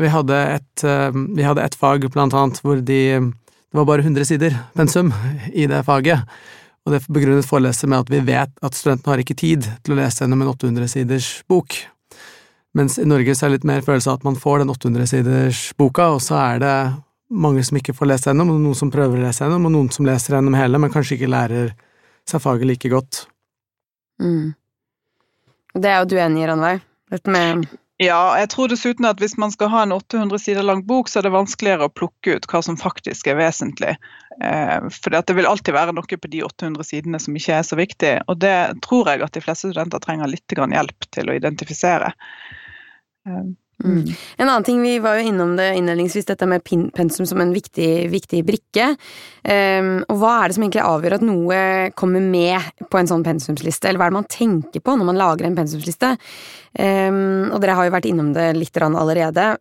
Vi 0.00 0.12
hadde 0.12 0.36
et, 0.56 0.84
eh, 0.84 1.16
vi 1.36 1.44
hadde 1.44 1.64
et 1.64 1.76
fag, 1.76 2.04
blant 2.12 2.34
annet, 2.36 2.60
hvor 2.64 2.80
de 2.80 3.32
Det 3.66 3.80
var 3.82 3.84
bare 3.84 4.02
100 4.02 4.24
sider 4.24 4.54
pensum 4.76 5.12
i 5.52 5.66
det 5.66 5.84
faget, 5.84 6.22
og 6.86 6.94
det 6.94 7.02
begrunnet 7.10 7.48
foreleser 7.48 7.90
med 7.90 8.04
at 8.04 8.10
vi 8.12 8.22
vet 8.28 8.52
at 8.62 8.78
studentene 8.78 9.12
har 9.12 9.22
ikke 9.22 9.36
tid 9.38 9.66
til 9.82 9.94
å 9.94 9.98
lese 9.98 10.22
gjennom 10.22 10.44
en 10.44 10.52
800-siders 10.52 11.30
bok. 11.50 11.74
Mens 12.78 13.00
i 13.02 13.06
Norge 13.08 13.34
så 13.34 13.46
er 13.46 13.50
det 13.50 13.58
litt 13.58 13.70
mer 13.72 13.82
følelse 13.82 14.12
av 14.12 14.20
at 14.20 14.26
man 14.28 14.38
får 14.38 14.62
den 14.62 14.70
800-siders 14.70 15.62
boka, 15.80 16.12
og 16.14 16.22
så 16.22 16.38
er 16.44 16.62
det 16.62 16.76
mange 17.34 17.64
som 17.66 17.78
ikke 17.80 17.94
får 17.96 18.10
lese 18.12 18.30
gjennom, 18.30 18.52
og 18.54 18.60
noen 18.62 18.78
som 18.78 18.92
prøver 18.94 19.18
å 19.18 19.24
lese 19.24 19.42
gjennom, 19.42 19.66
og 19.66 19.74
noen 19.74 19.90
som 19.94 20.06
leser 20.06 20.36
gjennom 20.36 20.54
hele, 20.58 20.78
men 20.78 20.92
kanskje 20.94 21.16
ikke 21.16 21.32
lærer 21.32 21.72
seg 22.28 22.42
faget 22.44 22.70
like 22.70 22.92
godt. 22.92 23.24
Mm. 24.22 24.54
Det 25.74 25.90
er 25.90 25.98
jo 26.00 26.10
du 26.12 26.16
enig 26.22 26.44
i, 26.44 26.46
Ranveig? 26.50 26.84
Dette 27.12 27.32
med 27.32 27.66
ja, 28.02 28.36
jeg 28.36 28.48
tror 28.52 28.68
dessuten 28.68 29.06
at 29.08 29.20
hvis 29.22 29.38
man 29.40 29.52
skal 29.54 29.70
ha 29.72 29.82
en 29.86 29.94
800 29.96 30.40
sider 30.42 30.66
lang 30.66 30.82
bok, 30.84 31.08
så 31.08 31.20
er 31.20 31.26
det 31.26 31.32
vanskeligere 31.32 31.88
å 31.88 31.92
plukke 31.92 32.36
ut 32.36 32.48
hva 32.50 32.60
som 32.64 32.76
faktisk 32.76 33.30
er 33.32 33.38
vesentlig. 33.38 33.94
Eh, 34.36 34.88
for 34.92 35.16
det 35.16 35.36
vil 35.38 35.48
alltid 35.48 35.72
være 35.72 35.94
noe 35.96 36.18
på 36.20 36.32
de 36.32 36.42
800 36.44 36.84
sidene 36.84 37.20
som 37.22 37.38
ikke 37.38 37.56
er 37.56 37.64
så 37.64 37.78
viktig. 37.80 38.12
Og 38.28 38.36
det 38.44 38.56
tror 38.84 39.08
jeg 39.08 39.24
at 39.24 39.32
de 39.32 39.44
fleste 39.44 39.70
studenter 39.70 40.02
trenger 40.04 40.28
litt 40.28 40.56
hjelp 40.56 41.08
til 41.16 41.32
å 41.32 41.38
identifisere. 41.38 42.12
Mm. 43.84 44.08
En 44.36 44.48
annen 44.48 44.64
ting, 44.64 44.80
vi 44.82 44.98
var 45.04 45.18
jo 45.18 45.28
innom 45.28 45.52
det 45.58 45.68
innledningsvis, 45.76 46.24
dette 46.30 46.48
med 46.48 46.64
pensum 46.96 47.26
som 47.28 47.40
en 47.42 47.52
viktig, 47.52 48.08
viktig 48.12 48.40
brikke. 48.48 48.88
Um, 49.44 50.00
og 50.08 50.20
hva 50.22 50.32
er 50.38 50.48
det 50.48 50.56
som 50.56 50.64
egentlig 50.64 50.86
avgjør 50.86 51.18
at 51.18 51.26
noe 51.26 51.58
kommer 51.98 52.24
med 52.24 52.86
på 52.90 53.00
en 53.00 53.10
sånn 53.10 53.26
pensumsliste, 53.26 53.90
eller 53.90 54.00
hva 54.00 54.08
er 54.08 54.14
det 54.14 54.20
man 54.20 54.32
tenker 54.32 54.84
på 54.84 54.96
når 54.96 55.10
man 55.10 55.20
lager 55.20 55.48
en 55.48 55.58
pensumsliste? 55.58 56.14
Um, 56.78 57.52
og 57.52 57.60
dere 57.60 57.76
har 57.76 57.88
jo 57.88 57.96
vært 57.98 58.08
innom 58.08 58.32
det 58.36 58.50
litt 58.56 58.80
allerede. 58.80 59.54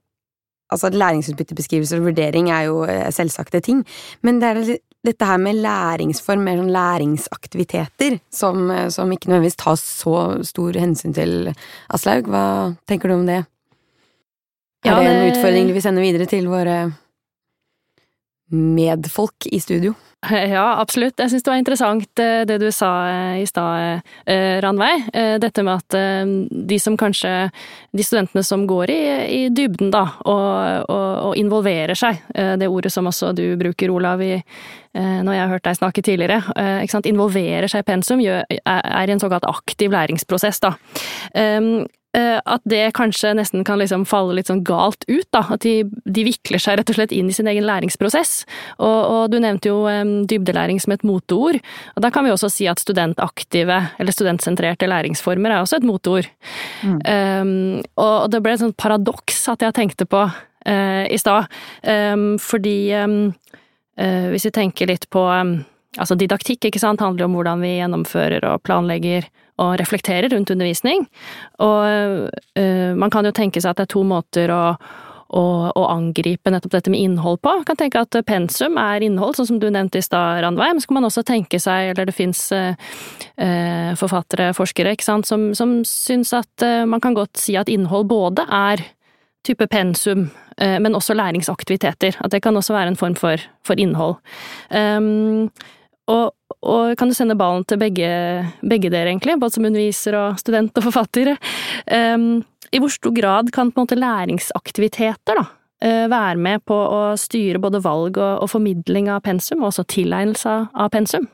Altså 0.74 0.90
Læringsutbyttebeskrivelse 0.90 2.00
og 2.00 2.08
vurdering 2.08 2.50
er 2.50 2.64
jo 2.66 2.80
eh, 2.90 3.12
selvsagte 3.14 3.60
ting, 3.62 3.84
men 4.26 4.40
det 4.42 4.48
er 4.50 4.62
dette 5.06 5.28
her 5.30 5.38
med 5.38 5.60
læringsform, 5.62 6.42
mer 6.42 6.58
sånn 6.58 6.72
læringsaktiviteter, 6.74 8.18
som, 8.34 8.72
som 8.90 9.12
ikke 9.14 9.30
nødvendigvis 9.30 9.60
tas 9.62 9.84
så 10.02 10.16
stor 10.42 10.80
hensyn 10.82 11.14
til, 11.14 11.52
Aslaug. 11.94 12.32
Hva 12.34 12.46
tenker 12.90 13.14
du 13.14 13.20
om 13.20 13.28
det? 13.30 13.44
Er 14.86 15.02
det 15.02 15.12
en 15.12 15.28
utfordring 15.32 15.74
vi 15.74 15.82
sender 15.84 16.06
videre 16.06 16.30
til 16.30 16.48
våre 16.52 16.80
medfolk 18.54 19.48
i 19.52 19.60
studio? 19.60 19.96
Ja, 20.56 20.80
absolutt. 20.82 21.20
Jeg 21.20 21.32
syns 21.32 21.46
det 21.46 21.52
var 21.52 21.60
interessant 21.60 22.22
eh, 22.22 22.44
det 22.48 22.58
du 22.62 22.68
sa 22.74 22.92
eh, 23.10 23.42
i 23.44 23.46
stad, 23.50 24.02
eh, 24.26 24.58
Ranveig. 24.64 25.10
Dette 25.42 25.64
med 25.66 25.84
at 25.84 25.98
de 26.50 26.78
som 26.82 26.96
kanskje 26.98 27.32
De 27.96 28.04
studentene 28.04 28.44
som 28.44 28.66
går 28.68 28.92
i, 28.92 29.02
i 29.36 29.42
dybden, 29.54 29.92
da, 29.94 30.04
og, 30.26 30.90
og, 30.90 31.10
og, 31.30 31.34
involverer 31.40 31.96
seg. 31.98 32.24
Det 32.34 32.68
ordet 32.68 32.92
som 32.94 33.08
også 33.08 33.32
du 33.38 33.44
bruker, 33.60 33.92
Olav, 33.94 34.22
i, 34.24 34.40
når 34.96 35.32
jeg 35.36 35.44
har 35.44 35.54
hørt 35.54 35.68
deg 35.68 35.78
snakke 35.80 36.04
tidligere. 36.04 36.42
Involverer 37.06 37.70
seg 37.72 37.84
i 37.84 37.88
pensum, 37.88 38.24
er 38.24 39.08
i 39.08 39.16
en 39.16 39.22
såkalt 39.22 39.48
aktiv 39.48 39.94
læringsprosess, 39.94 40.60
da. 40.66 40.74
Eh, 42.16 42.38
at 42.46 42.64
det 42.70 42.94
kanskje 42.96 43.34
nesten 43.36 43.66
kan 43.68 43.80
liksom 43.82 44.06
falle 44.08 44.38
litt 44.38 44.48
sånn 44.48 44.64
galt 44.66 45.04
ut, 45.10 45.28
da. 45.36 45.42
At 45.56 45.66
de, 45.66 45.84
de, 46.06 46.24
vikler 46.28 46.62
seg 46.62 46.80
rett 46.80 46.92
og 46.94 47.00
slett 47.00 47.14
inn 47.16 47.28
i 47.32 47.36
sin 47.36 47.50
egen 47.52 47.68
læringsprosess. 47.68 48.46
Og, 48.78 49.00
og 49.12 49.34
du 49.34 49.40
nevnte 49.44 49.72
jo 49.72 49.82
um, 49.90 50.16
dybdelæring 50.30 50.80
som 50.82 50.96
et 50.96 51.04
moteord. 51.08 51.60
Og 51.96 52.06
da 52.06 52.12
kan 52.14 52.28
vi 52.28 52.32
også 52.32 52.52
si 52.54 52.70
at 52.72 52.80
studentaktive, 52.80 53.82
eller 54.00 54.16
studentsentrerte 54.16 54.90
læringsformer 54.90 55.58
er 55.58 55.66
også 55.66 55.82
et 55.82 55.88
moteord. 55.90 56.32
Mm. 56.86 57.00
Um, 57.04 57.54
og 58.00 58.32
det 58.32 58.44
ble 58.46 58.56
et 58.56 58.64
sånt 58.64 58.80
paradoks 58.80 59.44
at 59.52 59.66
jeg 59.66 59.76
tenkte 59.76 60.08
på 60.08 60.24
uh, 60.30 61.06
i 61.12 61.20
stad. 61.20 61.52
Um, 61.84 62.36
fordi 62.40 62.78
uh, 62.96 63.32
hvis 64.32 64.48
vi 64.48 64.56
tenker 64.56 64.94
litt 64.94 65.10
på 65.12 65.26
Altså 65.96 66.18
didaktikk, 66.20 66.68
ikke 66.68 66.82
sant, 66.82 67.04
handler 67.04 67.28
om 67.28 67.38
hvordan 67.38 67.64
vi 67.64 67.78
gjennomfører 67.78 68.44
og 68.50 68.64
planlegger 68.68 69.28
og 69.64 69.78
reflekterer 69.80 70.30
rundt 70.34 70.52
undervisning. 70.52 71.08
Og 71.64 72.30
uh, 72.60 72.94
man 73.00 73.12
kan 73.14 73.28
jo 73.28 73.36
tenke 73.36 73.62
seg 73.62 73.72
at 73.72 73.80
det 73.80 73.88
er 73.88 73.94
to 73.94 74.04
måter 74.08 74.52
å, 74.52 74.64
å, 74.76 75.44
å, 75.72 75.86
angripe 75.94 76.52
nettopp 76.52 76.74
dette 76.76 76.92
med 76.92 77.06
innhold 77.06 77.40
på. 77.44 77.54
Man 77.62 77.68
kan 77.68 77.80
tenke 77.80 78.02
at 78.04 78.18
pensum 78.28 78.76
er 78.82 79.06
innhold, 79.06 79.38
sånn 79.38 79.54
som 79.54 79.62
du 79.62 79.70
nevnte 79.70 80.02
i 80.02 80.06
stad, 80.06 80.42
Randveig, 80.44 80.76
men 80.76 80.84
så 80.84 80.92
kan 80.92 81.00
man 81.00 81.08
også 81.08 81.24
tenke 81.28 81.62
seg, 81.64 81.94
eller 81.94 82.10
det 82.10 82.18
fins 82.18 82.42
uh, 82.56 82.76
uh, 83.40 83.94
forfattere, 84.00 84.52
forskere, 84.58 84.96
ikke 84.98 85.08
sant, 85.08 85.30
som, 85.30 85.54
som 85.56 85.80
syns 85.88 86.36
at 86.36 86.68
man 86.90 87.04
kan 87.04 87.16
godt 87.16 87.40
si 87.40 87.56
at 87.60 87.72
innhold 87.72 88.10
både 88.12 88.44
er 88.52 88.84
type 89.46 89.68
pensum, 89.70 90.26
men 90.58 90.96
også 90.98 91.14
læringsaktiviteter. 91.14 92.16
At 92.24 92.32
det 92.34 92.40
kan 92.42 92.56
også 92.58 92.74
være 92.74 92.94
en 92.94 92.98
form 92.98 93.14
for, 93.20 93.42
for 93.68 93.78
innhold. 93.78 94.16
Um, 94.74 95.52
og, 96.12 96.34
og 96.62 96.96
kan 97.00 97.10
du 97.10 97.16
sende 97.18 97.38
ballen 97.38 97.66
til 97.68 97.80
begge, 97.82 98.08
begge, 98.62 98.92
dere, 98.94 99.10
egentlig, 99.10 99.38
både 99.42 99.58
som 99.58 99.68
underviser 99.68 100.18
og 100.20 100.40
student 100.42 100.78
og 100.78 100.88
forfatter. 100.90 101.34
Um, 101.90 102.44
I 102.72 102.82
hvor 102.82 102.94
stor 102.94 103.16
grad 103.16 103.52
kan 103.56 103.72
på 103.72 103.82
en 103.82 103.88
måte 103.88 103.98
læringsaktiviteter 103.98 105.40
da, 105.42 105.48
uh, 105.86 106.06
være 106.12 106.38
med 106.42 106.66
på 106.70 106.78
å 106.78 107.02
styre 107.20 107.62
både 107.64 107.82
valg 107.86 108.20
og, 108.20 108.44
og 108.46 108.52
formidling 108.54 109.10
av 109.10 109.24
pensum, 109.26 109.64
og 109.64 109.72
også 109.72 109.88
tilegnelse 109.96 110.60
av 110.74 110.94
pensum? 110.94 111.28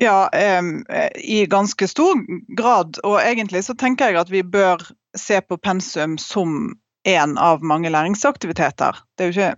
Ja, 0.00 0.30
um, 0.32 0.84
i 1.18 1.42
ganske 1.50 1.86
stor 1.90 2.22
grad. 2.56 3.02
Og 3.04 3.18
egentlig 3.20 3.66
så 3.66 3.74
tenker 3.78 4.10
jeg 4.10 4.22
at 4.22 4.30
vi 4.32 4.46
bør 4.46 4.86
se 5.18 5.42
på 5.44 5.58
pensum 5.60 6.16
som 6.18 6.72
én 7.08 7.38
av 7.38 7.62
mange 7.66 7.90
læringsaktiviteter. 7.90 8.96
Det 9.18 9.24
er, 9.24 9.28
ikke, 9.32 9.54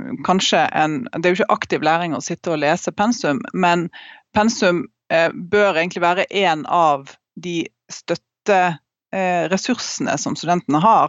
en, 0.73 1.09
det 1.13 1.27
er 1.27 1.31
jo 1.35 1.43
ikke 1.43 1.53
aktiv 1.53 1.81
læring 1.85 2.15
å 2.17 2.21
sitte 2.25 2.51
og 2.55 2.61
lese 2.63 2.93
pensum, 2.93 3.41
men 3.53 3.91
pensum 4.37 4.89
eh, 5.13 5.31
bør 5.35 5.77
egentlig 5.77 6.03
være 6.05 6.25
en 6.45 6.67
av 6.67 7.11
de 7.35 7.69
støtteressursene 7.93 10.11
eh, 10.15 10.21
som 10.21 10.37
studentene 10.39 10.81
har 10.85 11.09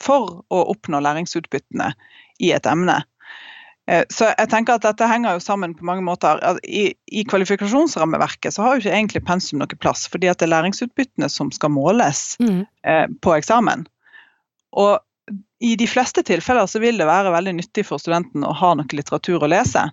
for 0.00 0.44
å 0.48 0.58
oppnå 0.72 1.00
læringsutbyttene 1.04 1.92
i 2.40 2.52
et 2.56 2.66
emne. 2.68 3.02
Eh, 3.90 4.04
så 4.12 4.30
jeg 4.30 4.50
tenker 4.52 4.72
at 4.76 4.86
Dette 4.86 5.08
henger 5.08 5.36
jo 5.36 5.44
sammen 5.44 5.74
på 5.76 5.86
mange 5.88 6.04
måter. 6.06 6.40
I, 6.64 6.92
i 7.10 7.24
kvalifikasjonsrammeverket 7.28 8.54
så 8.54 8.60
har 8.64 8.70
jo 8.74 8.80
ikke 8.84 8.96
egentlig 8.96 9.24
pensum 9.26 9.58
noe 9.62 9.80
plass, 9.80 10.06
fordi 10.12 10.26
at 10.30 10.38
det 10.40 10.48
er 10.48 10.54
læringsutbyttene 10.54 11.28
som 11.32 11.46
skal 11.54 11.70
måles 11.74 12.20
mm. 12.42 12.60
eh, 12.86 13.06
på 13.24 13.28
eksamen. 13.36 13.80
Og 14.78 14.92
i 15.60 15.76
de 15.76 15.86
fleste 15.86 16.22
tilfeller 16.22 16.66
så 16.66 16.80
vil 16.80 16.98
det 16.98 17.08
være 17.08 17.34
veldig 17.34 17.58
nyttig 17.58 17.84
for 17.88 18.00
studenten 18.00 18.46
å 18.48 18.54
ha 18.56 18.72
noe 18.78 18.96
litteratur 18.96 19.44
å 19.44 19.50
lese. 19.50 19.90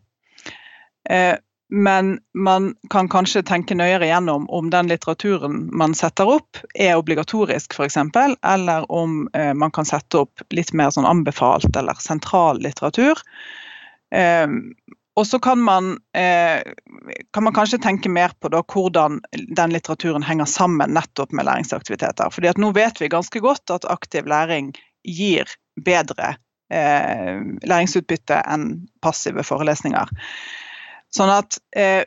Eh, 1.10 1.36
men 1.70 2.14
man 2.32 2.70
kan 2.94 3.10
kanskje 3.12 3.44
tenke 3.44 3.76
nøyere 3.76 4.08
gjennom 4.08 4.46
om 4.56 4.70
den 4.72 4.88
litteraturen 4.88 5.66
man 5.76 5.96
setter 6.00 6.30
opp, 6.38 6.62
er 6.80 6.96
obligatorisk 6.96 7.76
f.eks., 7.76 7.98
eller 8.40 8.88
om 8.88 9.26
eh, 9.36 9.52
man 9.52 9.74
kan 9.76 9.88
sette 9.88 10.24
opp 10.24 10.46
litt 10.56 10.72
mer 10.72 10.94
sånn 10.96 11.08
anbefalt 11.10 11.76
eller 11.76 12.00
sentral 12.00 12.64
litteratur. 12.64 13.20
Eh, 14.16 14.48
og 15.18 15.26
så 15.26 15.40
kan 15.42 15.58
kan 15.66 17.44
man 17.44 17.54
kanskje 17.56 17.80
tenke 17.82 18.10
mer 18.10 18.36
på 18.38 18.52
da, 18.54 18.60
hvordan 18.62 19.16
den 19.58 19.72
litteraturen 19.74 20.22
henger 20.22 20.46
sammen 20.46 20.94
nettopp 20.94 21.34
med 21.34 21.48
læringsaktiviteter. 21.48 22.30
Fordi 22.30 22.52
at 22.52 22.60
nå 22.62 22.70
vet 22.78 23.02
vi 23.02 23.10
ganske 23.10 23.42
godt 23.42 23.74
at 23.74 23.88
aktiv 23.90 24.30
læring 24.30 24.76
gir 25.04 25.50
bedre 25.86 26.36
eh, 26.74 27.42
læringsutbytte 27.68 28.42
enn 28.46 28.70
passive 29.04 29.46
forelesninger. 29.46 30.12
Sånn 31.14 31.32
at 31.32 31.60
eh, 31.78 32.04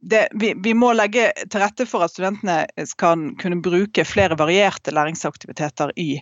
det, 0.00 0.28
vi, 0.38 0.54
vi, 0.62 0.74
må 0.74 0.92
legge 0.94 1.32
til 1.50 1.60
rette 1.60 1.86
for 1.88 2.04
at 2.06 2.14
studentene 2.14 2.86
skal 2.86 3.32
kunne 3.40 3.60
bruke 3.62 4.06
flere 4.06 4.38
varierte 4.38 4.94
læringsaktiviteter 4.94 5.92
i 5.98 6.12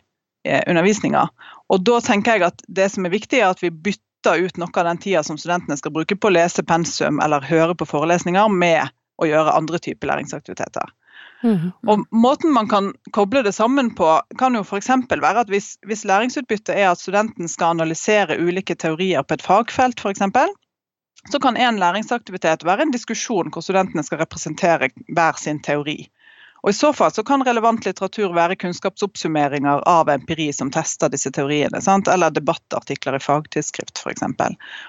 eh, 0.49 0.63
undervisninga. 0.67 1.27
Og 1.73 1.85
da 1.85 2.01
tenker 2.05 2.39
jeg 2.39 2.49
at 2.49 2.65
det 2.69 2.89
som 2.95 3.07
er 3.07 3.15
viktig, 3.15 3.43
er 3.43 3.53
at 3.53 3.63
vi 3.63 3.73
bytter 3.75 4.41
ut 4.41 4.59
noe 4.61 4.73
av 4.81 4.89
den 4.89 5.03
tida 5.05 5.23
som 5.27 5.39
studentene 5.41 5.77
skal 5.77 5.93
bruke 5.95 6.17
på 6.17 6.31
å 6.31 6.35
lese 6.35 6.65
pensum 6.67 7.21
eller 7.21 7.45
høre 7.45 7.77
på 7.77 7.89
forelesninger, 7.89 8.49
med 8.49 8.89
å 9.21 9.29
gjøre 9.29 9.55
andre 9.55 9.79
typer 9.79 10.11
læringsaktiviteter. 10.11 10.91
Mm. 11.45 11.71
Og 11.87 12.05
Måten 12.11 12.53
man 12.53 12.69
kan 12.69 12.93
koble 13.13 13.43
det 13.45 13.53
sammen 13.55 13.91
på, 13.95 14.09
kan 14.41 14.57
jo 14.57 14.63
f.eks. 14.65 14.89
være 15.13 15.45
at 15.45 15.53
hvis, 15.53 15.75
hvis 15.87 16.05
læringsutbyttet 16.09 16.73
er 16.73 16.91
at 16.91 17.01
studenten 17.01 17.49
skal 17.49 17.77
analysere 17.77 18.39
ulike 18.41 18.75
teorier 18.75 19.23
på 19.23 19.37
et 19.37 19.45
fagfelt, 19.45 20.01
f.eks., 20.01 20.25
så 21.33 21.39
kan 21.41 21.57
en 21.57 21.79
læringsaktivitet 21.81 22.65
være 22.65 22.83
en 22.83 22.93
diskusjon 22.93 23.53
hvor 23.53 23.65
studentene 23.65 24.03
skal 24.05 24.21
representere 24.21 24.91
hver 25.17 25.39
sin 25.41 25.63
teori. 25.63 26.09
Og 26.65 26.71
I 26.71 26.73
så 26.73 26.93
fall 26.97 27.11
så 27.13 27.21
kan 27.23 27.43
relevant 27.45 27.85
litteratur 27.85 28.31
være 28.33 28.57
kunnskapsoppsummeringer 28.57 29.83
av 29.85 30.09
empiri 30.09 30.47
som 30.53 30.71
tester 30.73 31.11
disse 31.13 31.29
teoriene, 31.37 31.77
sant? 31.85 32.09
eller 32.09 32.33
debattartikler 32.33 33.19
i 33.19 33.21
fagtidsskrift 33.21 34.01
f.eks. 34.01 34.25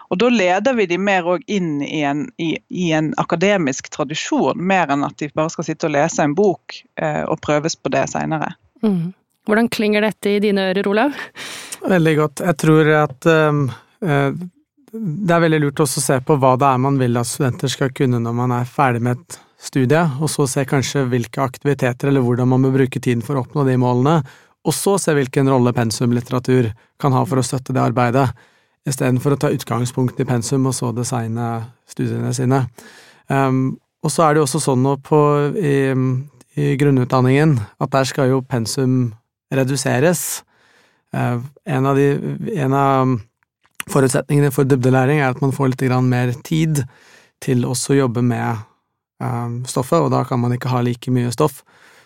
Og 0.07 0.21
Da 0.21 0.29
leder 0.31 0.77
vi 0.79 0.87
de 0.87 0.97
mer 0.97 1.27
inn 1.51 1.81
i 1.83 1.99
en, 2.07 2.29
i, 2.39 2.53
i 2.71 2.93
en, 2.95 3.11
akademisk 3.19 3.91
tradisjon, 3.91 4.55
mer 4.55 4.95
enn 4.95 5.03
at 5.03 5.19
de 5.19 5.27
bare 5.35 5.51
skal 5.51 5.67
sitte 5.67 5.89
og 5.89 5.97
lese 5.97 6.23
en 6.23 6.37
bok 6.37 6.79
eh, 6.95 7.23
og 7.27 7.43
prøves 7.43 7.75
på 7.75 7.91
det 7.91 8.07
seinere. 8.13 8.53
Mm. 8.79 9.11
Hvordan 9.43 9.67
klinger 9.69 10.07
dette 10.07 10.31
i 10.31 10.39
dine 10.39 10.69
ører, 10.71 10.87
Olav? 10.87 11.23
Veldig 11.83 12.17
godt. 12.21 12.45
Jeg 12.47 12.61
tror 12.63 12.93
at 13.03 13.27
um, 13.51 13.65
det 13.99 15.35
er 15.35 15.43
veldig 15.43 15.65
lurt 15.67 15.83
også 15.83 15.99
å 15.99 16.07
se 16.07 16.23
på 16.23 16.39
hva 16.39 16.55
det 16.55 16.71
er 16.71 16.85
man 16.87 17.03
vil 17.03 17.19
at 17.19 17.27
studenter 17.27 17.67
skal 17.67 17.91
kunne 17.91 18.23
når 18.23 18.43
man 18.45 18.55
er 18.63 18.69
ferdig 18.69 19.03
med 19.03 19.19
et 19.19 19.43
studie, 19.65 20.01
og 20.21 20.29
så 20.31 20.47
se 20.49 20.65
kanskje 20.67 21.05
hvilke 21.11 21.43
aktiviteter 21.43 22.09
eller 22.09 22.23
hvordan 22.25 22.49
man 22.51 22.65
bør 22.65 22.77
bruke 22.79 23.01
tiden 23.01 23.23
for 23.25 23.37
å 23.37 23.45
oppnå 23.45 23.65
de 23.67 23.77
målene, 23.81 24.19
og 24.65 24.73
så 24.73 24.95
se 25.01 25.13
hvilken 25.13 25.49
rolle 25.51 25.73
pensumlitteratur 25.75 26.71
kan 27.01 27.13
ha 27.13 27.23
for 27.27 27.41
å 27.41 27.45
støtte 27.45 27.73
det 27.75 27.83
arbeidet, 27.83 28.29
istedenfor 28.85 29.35
å 29.35 29.39
ta 29.41 29.51
utgangspunkt 29.53 30.19
i 30.21 30.27
pensum 30.29 30.65
og 30.69 30.75
så 30.77 30.91
designe 30.93 31.49
studiene 31.89 32.33
sine. 32.37 32.63
Um, 33.27 33.77
og 34.05 34.13
så 34.13 34.25
er 34.25 34.33
det 34.33 34.41
jo 34.41 34.47
også 34.47 34.61
sånn 34.61 34.83
nå 34.85 34.97
på, 35.05 35.19
i, 35.57 35.77
i, 36.57 36.73
grunnutdanningen 36.77 37.57
at 37.81 37.93
der 37.93 38.09
skal 38.09 38.29
jo 38.29 38.43
pensum 38.45 39.15
reduseres. 39.53 40.43
Uh, 41.13 41.41
en 41.65 41.89
av 41.89 41.97
de 41.97 42.11
en 42.61 42.77
av 42.77 43.15
Forutsetningene 43.85 44.49
for 44.49 44.65
dybdelæring 44.65 45.19
er 45.21 45.29
at 45.29 45.41
man 45.43 45.51
får 45.53 45.75
litt 45.75 45.83
mer 46.01 46.31
tid 46.41 46.79
til 47.43 47.67
også 47.69 47.93
å 47.93 47.97
jobbe 47.99 48.23
med 48.25 48.63
stoffet, 49.67 50.01
og 50.03 50.09
da 50.11 50.23
kan 50.27 50.41
man 50.41 50.53
ikke 50.55 50.71
ha 50.73 50.81
like 50.83 51.11
mye 51.11 51.31
stoff. 51.31 51.63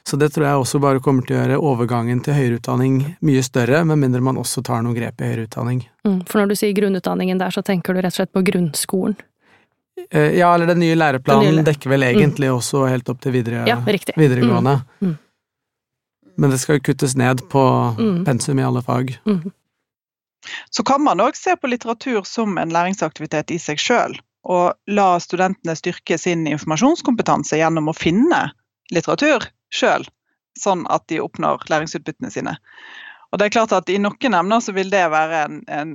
Så 0.08 0.18
det 0.18 0.32
tror 0.34 0.46
jeg 0.48 0.62
også 0.62 0.80
bare 0.82 1.02
kommer 1.04 1.26
til 1.26 1.36
å 1.36 1.42
gjøre 1.42 1.58
overgangen 1.62 2.22
til 2.26 2.34
høyere 2.34 2.60
utdanning 2.60 3.02
mye 3.26 3.42
større, 3.46 3.84
med 3.86 4.00
mindre 4.02 4.22
man 4.26 4.40
også 4.42 4.64
tar 4.66 4.82
noen 4.86 4.96
grep 4.98 5.22
i 5.22 5.28
høyere 5.28 5.48
utdanning. 5.50 5.84
Mm, 6.08 6.22
for 6.30 6.42
når 6.42 6.54
du 6.54 6.60
sier 6.62 6.74
grunnutdanningen 6.78 7.42
der, 7.42 7.54
så 7.54 7.62
tenker 7.66 7.94
du 7.94 8.02
rett 8.02 8.16
og 8.16 8.22
slett 8.22 8.34
på 8.34 8.44
grunnskolen? 8.48 9.20
Eh, 10.10 10.40
ja, 10.40 10.54
eller 10.54 10.72
den 10.72 10.80
nye 10.80 10.96
læreplanen 10.96 11.46
den 11.46 11.60
nye... 11.60 11.68
dekker 11.68 11.92
vel 11.92 12.08
egentlig 12.08 12.50
mm. 12.50 12.56
også 12.56 12.86
helt 12.90 13.10
opp 13.12 13.20
til 13.22 13.36
videre, 13.36 13.66
ja, 13.70 13.78
videregående. 13.84 14.80
Mm. 15.02 15.12
mm. 15.12 15.18
Men 16.40 16.54
det 16.56 16.62
skal 16.62 16.80
kuttes 16.80 17.18
ned 17.20 17.42
på 17.52 17.62
mm. 17.98 18.24
pensum 18.26 18.60
i 18.60 18.64
alle 18.64 18.82
fag. 18.82 19.18
Mm. 19.28 19.52
Så 20.72 20.86
kan 20.88 21.04
man 21.04 21.20
òg 21.20 21.36
se 21.36 21.56
på 21.60 21.68
litteratur 21.68 22.24
som 22.24 22.58
en 22.58 22.72
læringsaktivitet 22.72 23.52
i 23.52 23.60
seg 23.60 23.82
sjøl, 23.82 24.16
og 24.48 24.78
la 24.88 25.10
studentene 25.20 25.76
styrke 25.76 26.18
sin 26.18 26.48
informasjonskompetanse 26.48 27.60
gjennom 27.60 27.92
å 27.92 27.98
finne 27.98 28.50
litteratur 28.94 29.50
sjøl, 29.74 30.06
sånn 30.60 30.86
at 30.90 31.06
de 31.12 31.20
oppnår 31.22 31.68
læringsutbyttene 31.70 32.32
sine. 32.34 32.56
Og 33.30 33.38
det 33.38 33.46
er 33.46 33.54
klart 33.54 33.74
at 33.76 33.90
I 33.94 34.00
noen 34.02 34.34
emner 34.34 34.62
så 34.64 34.74
vil 34.74 34.90
det 34.90 35.04
være 35.14 35.44
en, 35.46 35.60
en, 35.70 35.92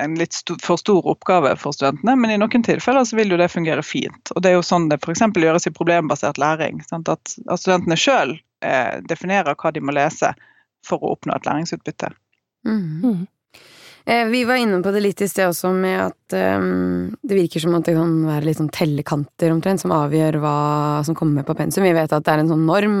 en 0.00 0.14
litt 0.16 0.32
st 0.32 0.56
for 0.64 0.80
stor 0.80 1.04
oppgave 1.12 1.52
for 1.60 1.76
studentene, 1.76 2.14
men 2.16 2.32
i 2.32 2.38
noen 2.40 2.64
tilfeller 2.64 3.04
så 3.04 3.18
vil 3.18 3.34
jo 3.34 3.40
det 3.40 3.50
fungere 3.52 3.84
fint. 3.84 4.32
Og 4.32 4.40
Det 4.40 4.52
er 4.52 4.56
jo 4.56 4.64
sånn 4.64 4.88
det 4.88 5.02
f.eks. 5.02 5.26
gjøres 5.36 5.68
i 5.68 5.74
problembasert 5.76 6.40
læring. 6.40 6.80
At, 6.88 7.12
at, 7.12 7.34
studentene 7.60 7.98
sjøl 8.00 8.38
eh, 8.64 9.02
definerer 9.04 9.58
hva 9.58 9.74
de 9.74 9.84
må 9.84 9.92
lese 9.92 10.32
for 10.86 11.04
å 11.04 11.12
oppnå 11.18 11.36
et 11.36 11.50
læringsutbytte. 11.50 12.14
Mm. 12.64 13.26
Eh, 14.04 14.26
vi 14.26 14.44
var 14.44 14.54
inne 14.54 14.82
på 14.82 14.90
det 14.90 15.00
litt 15.00 15.20
i 15.22 15.28
sted 15.30 15.46
også, 15.46 15.70
med 15.78 15.98
at 16.08 16.34
um, 16.58 17.12
det 17.22 17.36
virker 17.38 17.62
som 17.62 17.76
at 17.78 17.86
det 17.86 17.94
kan 17.94 18.14
være 18.26 18.48
litt 18.48 18.58
sånn 18.58 18.72
tellekanter 18.74 19.52
omtrent, 19.54 19.82
som 19.84 19.94
avgjør 19.94 20.40
hva 20.42 20.56
som 21.06 21.14
kommer 21.18 21.40
med 21.40 21.46
på 21.46 21.54
pensum. 21.58 21.86
Vi 21.86 21.94
vet 21.94 22.10
at 22.10 22.26
det 22.26 22.32
er 22.32 22.42
en 22.42 22.50
sånn 22.50 22.64
norm 22.66 22.96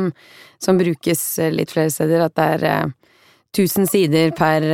som 0.62 0.78
brukes 0.78 1.24
eh, 1.42 1.50
litt 1.54 1.74
flere 1.74 1.90
steder, 1.90 2.22
at 2.22 2.36
det 2.38 2.46
er 2.58 2.66
uh, 2.86 3.16
1000 3.52 3.90
sider 3.90 4.30
per 4.36 4.64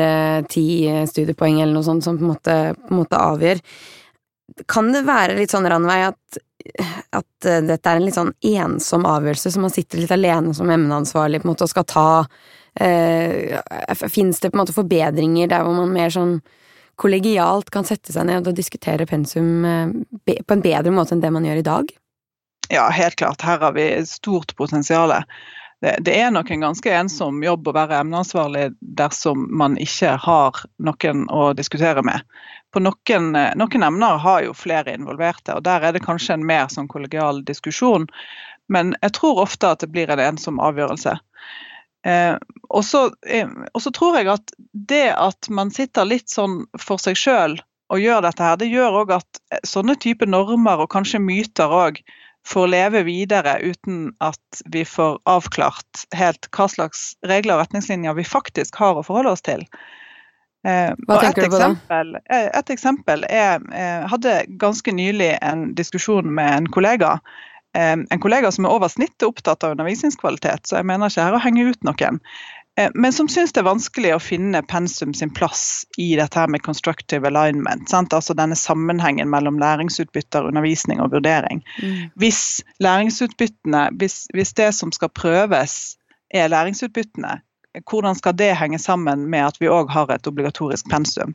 ti 0.52 0.66
uh, 0.86 1.06
studiepoeng 1.08 1.62
eller 1.62 1.78
noe 1.78 1.86
sånt 1.86 2.04
som 2.04 2.18
på 2.18 2.26
en, 2.26 2.34
måte, 2.34 2.58
på 2.84 2.92
en 2.92 3.00
måte 3.00 3.22
avgjør. 3.30 3.64
Kan 4.68 4.92
det 4.92 5.06
være 5.08 5.38
litt 5.38 5.54
sånn, 5.54 5.66
Ranveig, 5.70 6.12
at, 6.12 6.42
at 7.22 7.48
uh, 7.48 7.58
dette 7.72 7.88
er 7.88 7.96
en 7.96 8.04
litt 8.04 8.20
sånn 8.20 8.36
ensom 8.52 9.08
avgjørelse, 9.08 9.56
så 9.56 9.64
man 9.64 9.72
sitter 9.72 10.04
litt 10.04 10.12
alene 10.12 10.52
som 10.52 10.68
emneansvarlig 10.76 11.40
på 11.40 11.48
en 11.48 11.54
måte 11.56 11.64
og 11.64 11.72
skal 11.72 11.88
ta 11.88 12.08
eh, 12.80 13.58
Fins 14.08 14.40
det 14.40 14.50
på 14.50 14.58
en 14.58 14.62
måte 14.62 14.76
forbedringer 14.76 15.50
der 15.50 15.66
hvor 15.66 15.76
man 15.76 15.94
mer 15.94 16.12
sånn 16.14 16.38
kollegialt 16.98 17.70
kan 17.70 17.86
sette 17.86 18.12
seg 18.14 18.26
ned 18.26 18.48
og 18.48 18.56
diskutere 18.58 19.06
pensum 19.06 19.64
eh, 19.64 19.94
på 20.42 20.56
en 20.56 20.64
bedre 20.64 20.94
måte 20.94 21.14
enn 21.14 21.22
det 21.22 21.32
man 21.34 21.46
gjør 21.46 21.62
i 21.62 21.68
dag? 21.70 21.94
Ja, 22.68 22.88
helt 22.92 23.16
klart. 23.16 23.42
Her 23.42 23.62
har 23.62 23.72
vi 23.72 23.86
stort 24.06 24.56
potensial. 24.56 25.14
Det, 25.80 25.94
det, 26.04 26.16
er 26.20 26.32
nok 26.34 26.50
en 26.50 26.66
ganske 26.66 26.92
ensom 26.92 27.38
jobb 27.42 27.70
å 27.70 27.74
være 27.76 28.00
emneansvarlig 28.02 28.66
dersom 28.98 29.46
man 29.56 29.78
ikke 29.80 30.16
har 30.20 30.58
noen 30.82 31.24
å 31.30 31.52
diskutere 31.56 32.02
med. 32.04 32.26
På 32.74 32.82
noen, 32.82 33.30
noen, 33.56 33.86
emner 33.86 34.18
har 34.20 34.42
jo 34.44 34.56
flere 34.56 34.92
involverte, 34.98 35.54
og 35.54 35.64
der 35.64 35.86
er 35.86 35.96
det 35.96 36.04
kanskje 36.04 36.36
en 36.36 36.44
mer 36.46 36.68
sånn 36.72 36.90
kollegial 36.90 37.40
diskusjon. 37.46 38.08
Men 38.68 38.92
jeg 39.00 39.14
tror 39.16 39.44
ofte 39.46 39.70
at 39.72 39.80
det 39.80 39.88
blir 39.94 40.10
en 40.12 40.20
ensom 40.20 40.60
avgjørelse. 40.60 41.14
Eh, 42.08 42.36
og, 42.68 42.84
så, 42.84 43.08
eh, 43.26 43.48
tror 43.92 44.18
jeg 44.18 44.30
at 44.32 44.54
det 44.72 45.08
at 45.12 45.48
man 45.52 45.72
sitter 45.74 46.08
litt 46.08 46.30
sånn 46.32 46.62
for 46.80 47.00
seg 47.02 47.18
sjøl 47.18 47.58
og 47.88 48.00
gjør 48.02 48.22
dette 48.24 48.44
her, 48.44 48.56
det 48.60 48.70
gjør 48.70 49.02
òg 49.02 49.12
at 49.18 49.42
eh, 49.52 49.60
sånne 49.66 49.98
type 50.00 50.28
normer 50.28 50.84
og 50.84 50.90
kanskje 50.94 51.20
myter 51.22 51.72
òg 51.72 52.00
får 52.48 52.70
leve 52.70 53.02
videre 53.04 53.58
uten 53.60 54.12
at 54.24 54.62
vi 54.72 54.84
får 54.88 55.18
avklart 55.28 56.06
helt 56.16 56.48
hva 56.54 56.68
slags 56.70 57.10
regler 57.28 57.58
og 57.58 57.66
retningslinjer 57.66 58.16
vi 58.16 58.24
faktisk 58.24 58.78
har 58.80 58.96
å 58.96 59.04
forholde 59.04 59.34
oss 59.36 59.44
til. 59.44 59.66
Eh, 60.66 60.94
hva 61.08 61.18
tenker 61.20 61.44
du 61.48 61.52
på 61.52 61.60
eksempel, 61.60 62.14
da? 62.16 62.22
Eh, 62.34 62.48
et 62.58 62.72
eksempel 62.74 63.26
er 63.28 63.60
Jeg 63.70 64.08
hadde 64.10 64.32
ganske 64.58 64.94
nylig 64.94 65.34
en 65.42 65.68
diskusjon 65.78 66.32
med 66.34 66.54
en 66.54 66.72
kollega 66.72 67.18
en 67.78 68.22
kollega 68.22 68.50
som 68.54 68.66
er 68.66 68.74
over 68.74 68.90
snittet 68.90 69.26
opptatt 69.28 69.64
av 69.64 69.76
undervisningskvalitet, 69.76 70.66
så 70.66 70.80
jeg 70.80 70.88
mener 70.88 71.10
ikke 71.10 71.26
her 71.28 71.36
å 71.36 71.42
henge 71.42 71.68
ut 71.70 71.86
noen. 71.86 72.18
Eh, 72.78 72.90
men 72.94 73.12
som 73.12 73.28
syns 73.28 73.52
det 73.52 73.62
er 73.62 73.66
vanskelig 73.66 74.12
å 74.14 74.22
finne 74.22 74.62
pensum 74.70 75.14
sin 75.16 75.32
plass 75.34 75.86
i 75.98 76.12
dette 76.18 76.38
her 76.38 76.50
med 76.52 76.62
constructive 76.62 77.26
alignment. 77.26 77.88
Sant? 77.90 78.14
Altså 78.14 78.36
denne 78.38 78.56
sammenhengen 78.58 79.30
mellom 79.30 79.58
læringsutbytter, 79.58 80.46
undervisning 80.46 81.02
og 81.02 81.12
vurdering. 81.16 81.64
Mm. 81.82 82.10
Hvis 82.22 82.60
læringsutbyttene, 82.84 83.88
hvis, 83.98 84.26
hvis 84.34 84.54
det 84.54 84.70
som 84.78 84.94
skal 84.94 85.10
prøves 85.10 85.96
er 86.30 86.52
læringsutbyttene, 86.52 87.40
hvordan 87.90 88.14
skal 88.18 88.36
det 88.38 88.54
henge 88.58 88.78
sammen 88.78 89.26
med 89.30 89.48
at 89.48 89.58
vi 89.60 89.70
òg 89.70 89.90
har 89.90 90.12
et 90.14 90.26
obligatorisk 90.30 90.86
pensum? 90.90 91.34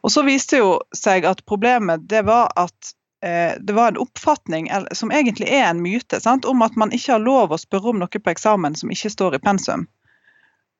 Og 0.00 0.12
så 0.14 0.24
viste 0.24 0.62
jo 0.62 0.78
seg 0.96 1.26
at 1.28 1.44
problemet 1.44 2.08
det 2.08 2.24
var 2.24 2.48
at 2.56 2.94
det 3.20 3.74
var 3.76 3.90
en 3.90 4.00
oppfatning, 4.00 4.70
som 4.96 5.10
egentlig 5.12 5.50
er 5.52 5.66
en 5.68 5.82
myte, 5.84 6.20
sant? 6.24 6.46
om 6.48 6.62
at 6.64 6.76
man 6.80 6.92
ikke 6.96 7.18
har 7.18 7.24
lov 7.24 7.52
å 7.52 7.58
spørre 7.60 7.92
om 7.92 8.00
noe 8.00 8.20
på 8.20 8.32
eksamen 8.32 8.78
som 8.80 8.92
ikke 8.92 9.12
står 9.12 9.36
i 9.36 9.42
pensum. 9.44 9.84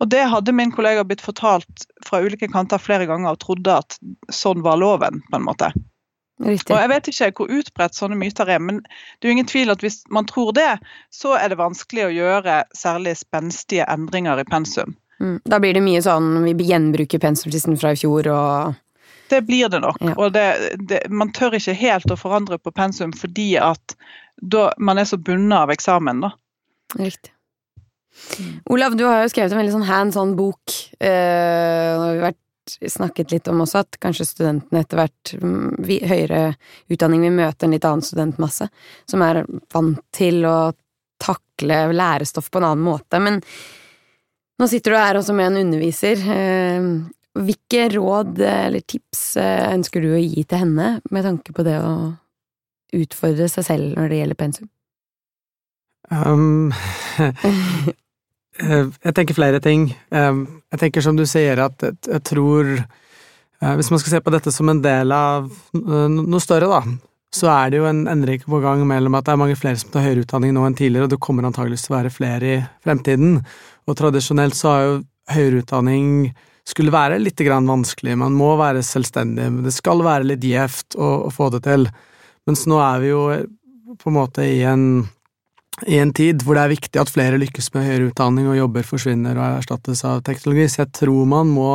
Og 0.00 0.08
Det 0.08 0.22
hadde 0.32 0.56
min 0.56 0.72
kollega 0.72 1.04
blitt 1.04 1.20
fortalt 1.20 1.84
fra 2.06 2.22
ulike 2.24 2.48
kanter 2.48 2.80
flere 2.80 3.06
ganger 3.06 3.34
og 3.34 3.42
trodde 3.42 3.76
at 3.82 3.98
sånn 4.32 4.64
var 4.64 4.80
loven. 4.80 5.20
på 5.30 5.36
en 5.36 5.44
måte. 5.44 5.72
Riktig. 6.40 6.72
Og 6.72 6.80
Jeg 6.80 6.88
vet 6.88 7.08
ikke 7.08 7.30
hvor 7.36 7.52
utbredt 7.52 7.94
sånne 7.94 8.16
myter 8.16 8.48
er, 8.48 8.58
men 8.58 8.80
det 8.80 9.28
er 9.28 9.28
jo 9.28 9.36
ingen 9.36 9.50
tvil 9.50 9.70
at 9.70 9.84
hvis 9.84 10.00
man 10.08 10.24
tror 10.24 10.54
det, 10.56 10.78
så 11.12 11.36
er 11.36 11.52
det 11.52 11.60
vanskelig 11.60 12.06
å 12.06 12.14
gjøre 12.16 12.62
særlig 12.72 13.18
spenstige 13.20 13.84
endringer 13.92 14.40
i 14.40 14.46
pensum. 14.48 14.96
Mm. 15.20 15.36
Da 15.44 15.60
blir 15.60 15.76
det 15.76 15.84
mye 15.84 16.00
sånn 16.00 16.38
vi 16.46 16.54
gjenbruker 16.64 17.20
pensumlisten 17.20 17.76
fra 17.76 17.92
i 17.92 18.00
fjor 18.00 18.30
og 18.32 18.78
det 19.30 19.42
blir 19.48 19.70
det 19.72 19.80
nok. 19.82 20.00
Ja. 20.04 20.14
Og 20.16 20.32
det, 20.34 20.46
det, 20.90 21.04
man 21.10 21.32
tør 21.36 21.56
ikke 21.58 21.76
helt 21.78 22.10
å 22.10 22.18
forandre 22.18 22.58
på 22.60 22.72
pensum 22.74 23.14
fordi 23.16 23.52
at 23.62 23.96
da, 24.40 24.70
man 24.78 25.00
er 25.00 25.08
så 25.08 25.18
bundet 25.20 25.58
av 25.58 25.72
eksamen. 25.74 26.24
da. 26.24 26.32
Riktig. 26.98 27.32
Olav, 28.70 28.96
du 28.96 29.04
har 29.06 29.22
jo 29.22 29.32
skrevet 29.32 29.52
en 29.54 29.60
veldig 29.60 29.74
sånn 29.74 29.88
hands 29.88 30.18
on 30.20 30.34
bok. 30.38 30.76
Eh, 30.98 31.10
har 31.96 32.14
vi 32.16 32.24
vært 32.24 32.40
snakket 32.90 33.32
litt 33.34 33.48
om 33.50 33.62
også, 33.64 33.84
at 33.84 33.98
kanskje 34.02 34.26
studentene 34.28 34.82
etter 34.84 35.00
hvert, 35.00 35.32
mm, 35.40 35.80
vi, 35.86 35.98
høyere 36.06 36.42
utdanning, 36.92 37.24
vil 37.26 37.36
møte 37.38 37.66
en 37.66 37.74
litt 37.74 37.86
annen 37.86 38.04
studentmasse, 38.04 38.68
som 39.08 39.24
er 39.26 39.42
vant 39.72 40.02
til 40.14 40.44
å 40.46 40.72
takle 41.20 41.82
lærestoff 41.92 42.50
på 42.50 42.60
en 42.60 42.70
annen 42.70 42.84
måte. 42.84 43.20
Men 43.20 43.40
nå 44.60 44.68
sitter 44.68 44.94
du 44.94 45.00
her 45.00 45.20
også 45.20 45.36
med 45.36 45.50
en 45.50 45.62
underviser. 45.66 46.22
Eh, 46.36 46.90
hvilke 47.38 47.86
råd 47.94 48.40
eller 48.42 48.82
tips 48.82 49.36
eh, 49.40 49.68
ønsker 49.70 50.02
du 50.02 50.12
å 50.14 50.20
gi 50.20 50.44
til 50.44 50.64
henne 50.64 50.92
med 51.10 51.26
tanke 51.26 51.54
på 51.54 51.64
det 51.66 51.78
å 51.78 51.94
utfordre 52.96 53.46
seg 53.50 53.66
selv 53.68 53.96
når 53.96 54.10
det 54.10 54.20
gjelder 54.22 54.40
pensum? 54.40 54.70
Um, 56.10 56.72
Eh, 58.60 58.88
jeg 59.06 59.16
tenker 59.16 59.36
flere 59.36 59.60
ting. 59.62 59.90
Eh, 60.12 60.40
jeg 60.74 60.82
tenker 60.82 61.04
som 61.04 61.18
du 61.18 61.24
sier 61.28 61.60
at 61.62 61.84
jeg 61.84 62.22
tror 62.26 62.66
eh, 62.76 63.74
Hvis 63.78 63.90
man 63.92 64.00
skal 64.02 64.16
se 64.16 64.20
på 64.24 64.32
dette 64.34 64.52
som 64.52 64.68
en 64.72 64.82
del 64.84 65.12
av 65.14 65.48
noe 65.72 66.42
større, 66.42 66.68
da, 66.68 66.80
så 67.34 67.50
er 67.54 67.70
det 67.70 67.80
jo 67.80 67.88
en 67.88 68.06
endring 68.10 68.42
på 68.42 68.60
gang 68.62 68.82
mellom 68.88 69.16
at 69.16 69.26
det 69.26 69.34
er 69.34 69.40
mange 69.42 69.58
flere 69.58 69.80
som 69.80 69.92
tar 69.92 70.04
høyere 70.06 70.24
utdanning 70.24 70.54
nå 70.56 70.64
enn 70.66 70.76
tidligere, 70.78 71.06
og 71.06 71.14
det 71.14 71.22
kommer 71.22 71.46
antageligvis 71.46 71.86
til 71.86 71.94
å 71.94 71.98
være 71.98 72.14
flere 72.14 72.52
i 72.56 72.60
fremtiden. 72.84 73.38
Og 73.86 73.98
tradisjonelt 73.98 74.58
så 74.58 74.72
har 74.72 74.86
jo 74.86 74.96
høyere 75.30 75.62
utdanning 75.62 76.08
skulle 76.70 76.94
være 76.94 77.20
litt 77.20 77.40
vanskelig, 77.40 78.16
man 78.18 78.36
må 78.36 78.54
være 78.60 78.82
selvstendig, 78.86 79.48
men 79.52 79.64
det 79.66 79.74
skal 79.74 80.02
være 80.06 80.32
litt 80.32 80.44
gjevt 80.44 80.96
å, 80.96 81.26
å 81.26 81.30
få 81.34 81.50
det 81.54 81.64
til. 81.66 81.88
Mens 82.48 82.66
nå 82.70 82.78
er 82.82 83.02
vi 83.02 83.10
jo 83.10 83.24
på 84.00 84.10
en 84.10 84.16
måte 84.16 84.46
i 84.46 84.62
en 84.64 85.08
i 85.88 85.96
en 85.96 86.12
tid 86.12 86.42
hvor 86.44 86.56
det 86.56 86.62
er 86.64 86.72
viktig 86.74 87.00
at 87.00 87.12
flere 87.12 87.38
lykkes 87.40 87.70
med 87.72 87.86
høyere 87.86 88.08
utdanning 88.10 88.48
og 88.50 88.58
jobber 88.58 88.84
forsvinner 88.84 89.38
og 89.38 89.60
erstattes 89.60 90.02
av 90.04 90.22
teknologi, 90.26 90.66
så 90.68 90.82
jeg 90.82 90.92
tror 90.98 91.28
man 91.30 91.52
må 91.54 91.70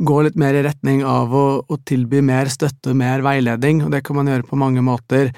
gå 0.00 0.16
litt 0.24 0.38
mer 0.40 0.56
i 0.56 0.64
retning 0.64 1.02
av 1.06 1.34
å, 1.36 1.44
å 1.62 1.78
tilby 1.86 2.22
mer 2.24 2.50
støtte, 2.50 2.94
mer 2.96 3.22
veiledning, 3.22 3.84
og 3.84 3.92
det 3.94 4.02
kan 4.06 4.16
man 4.18 4.30
gjøre 4.32 4.48
på 4.48 4.58
mange 4.58 4.82
måter. 4.82 5.30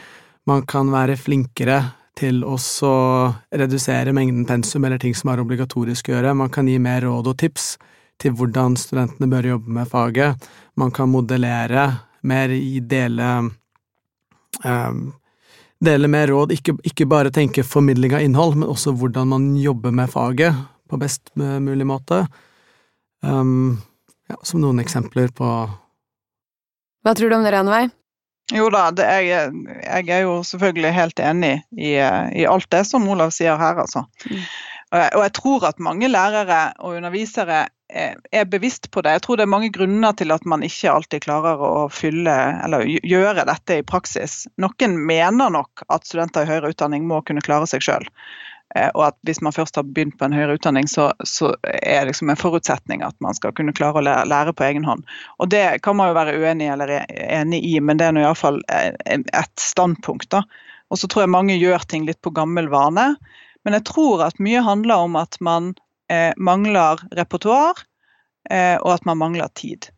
Man 0.48 0.62
kan 0.70 0.92
være 0.94 1.18
flinkere 1.18 1.80
til 2.18 2.42
å 2.46 2.56
redusere 3.50 4.14
mengden 4.14 4.46
pensum 4.46 4.84
eller 4.86 5.00
ting 5.02 5.16
som 5.18 5.32
er 5.32 5.42
obligatorisk 5.42 6.08
å 6.08 6.16
gjøre, 6.16 6.36
man 6.38 6.52
kan 6.54 6.68
gi 6.70 6.78
mer 6.82 7.02
råd 7.08 7.32
og 7.32 7.40
tips 7.42 7.74
til 8.20 8.34
hvordan 8.36 8.76
studentene 8.78 9.30
bør 9.30 9.54
jobbe 9.54 9.78
med 9.78 9.88
faget, 9.90 10.50
man 10.76 10.92
kan 10.94 11.10
modellere 11.12 11.88
mer 12.22 12.52
i 12.54 12.80
dele 12.80 13.28
um, 14.64 15.12
dele 15.82 16.08
med 16.08 16.28
råd, 16.30 16.52
ikke, 16.54 16.76
ikke, 16.86 17.06
bare 17.10 17.32
tenke 17.34 17.64
formidling 17.66 18.14
av 18.14 18.22
innhold, 18.22 18.54
men 18.60 18.70
også 18.70 18.94
hvordan 18.98 19.32
man 19.32 19.48
jobber 19.58 19.94
med 19.94 20.10
faget 20.12 20.54
på 20.88 20.98
best 21.00 21.32
mulig 21.34 21.86
måte. 21.88 22.24
Um, 23.22 23.80
ja, 24.30 24.38
som 24.46 24.62
noen 24.62 24.82
eksempler 24.82 25.32
på 25.34 25.48
Hva 27.02 27.14
tror 27.18 27.30
du 27.30 27.36
om 27.36 27.44
det, 27.46 27.52
Ranveig? 27.54 27.90
Jo 28.52 28.66
da, 28.74 28.88
det, 28.94 29.06
jeg, 29.24 29.52
jeg, 29.80 30.08
er 30.10 30.24
jo 30.26 30.40
selvfølgelig 30.46 30.90
helt 30.94 31.22
enig 31.22 31.54
i, 31.78 31.94
i, 31.94 32.44
alt 32.46 32.68
det 32.74 32.82
som 32.88 33.06
Olav 33.08 33.32
sier 33.34 33.58
her, 33.58 33.78
altså. 33.84 34.04
Mm. 34.28 34.42
Og 34.92 35.22
jeg 35.22 35.32
tror 35.38 35.64
at 35.70 35.78
mange 35.80 36.10
lærere 36.10 36.74
og 36.82 36.98
undervisere 36.98 37.62
er 37.92 38.44
bevisst 38.48 38.90
på 38.90 39.02
det. 39.04 39.16
Jeg 39.16 39.22
tror 39.24 39.38
det 39.38 39.44
er 39.44 39.52
mange 39.52 39.72
grunner 39.74 40.14
til 40.16 40.32
at 40.34 40.46
man 40.48 40.64
ikke 40.66 40.92
alltid 40.92 41.24
klarer 41.26 41.60
å 41.60 41.88
fylle 41.92 42.36
eller 42.64 42.86
gjøre 42.88 43.44
dette 43.48 43.80
i 43.80 43.84
praksis. 43.86 44.46
Noen 44.62 44.96
mener 45.06 45.52
nok 45.52 45.84
at 45.92 46.08
studenter 46.08 46.46
i 46.46 46.50
høyere 46.50 46.72
utdanning 46.72 47.04
må 47.08 47.20
kunne 47.26 47.44
klare 47.44 47.68
seg 47.70 47.84
sjøl. 47.84 48.08
Eh, 48.74 48.88
og 48.94 49.04
at 49.10 49.16
hvis 49.28 49.42
man 49.44 49.52
først 49.52 49.76
har 49.76 49.84
begynt 49.84 50.16
på 50.18 50.26
en 50.26 50.36
høyere 50.36 50.56
utdanning, 50.56 50.88
så, 50.88 51.10
så 51.28 51.52
er 51.68 52.02
det 52.02 52.12
liksom 52.12 52.32
en 52.32 52.40
forutsetning 52.40 53.04
at 53.04 53.16
man 53.24 53.36
skal 53.36 53.52
kunne 53.56 53.74
klare 53.76 54.00
å 54.00 54.04
lære, 54.06 54.28
lære, 54.32 54.56
på 54.56 54.66
egen 54.70 54.88
hånd. 54.88 55.04
Og 55.38 55.52
det 55.52 55.64
kan 55.84 55.98
man 55.98 56.10
jo 56.10 56.16
være 56.16 56.36
uenig 56.40 56.70
eller 56.72 56.96
e, 56.96 57.02
enig 57.28 57.62
i, 57.68 57.76
men 57.84 58.00
det 58.00 58.08
er 58.08 58.16
nå 58.16 58.24
iallfall 58.24 58.62
eh, 58.72 58.92
et 59.20 59.54
standpunkt. 59.60 60.30
da. 60.32 60.44
Og 60.92 61.00
så 61.00 61.08
tror 61.08 61.26
jeg 61.26 61.34
mange 61.34 61.58
gjør 61.60 61.84
ting 61.88 62.08
litt 62.08 62.20
på 62.24 62.32
gammel 62.36 62.70
vane. 62.72 63.12
Men 63.64 63.76
jeg 63.78 63.86
tror 63.92 64.24
at 64.26 64.40
mye 64.42 64.64
handler 64.64 65.06
om 65.06 65.20
at 65.20 65.38
man 65.44 65.74
eh, 65.74 65.82
mangler 66.36 67.02
repertoar, 67.16 67.82
eh, 68.50 68.76
og 68.80 68.94
at 68.96 69.08
man 69.08 69.20
mangler 69.20 69.50
tid. 69.58 69.90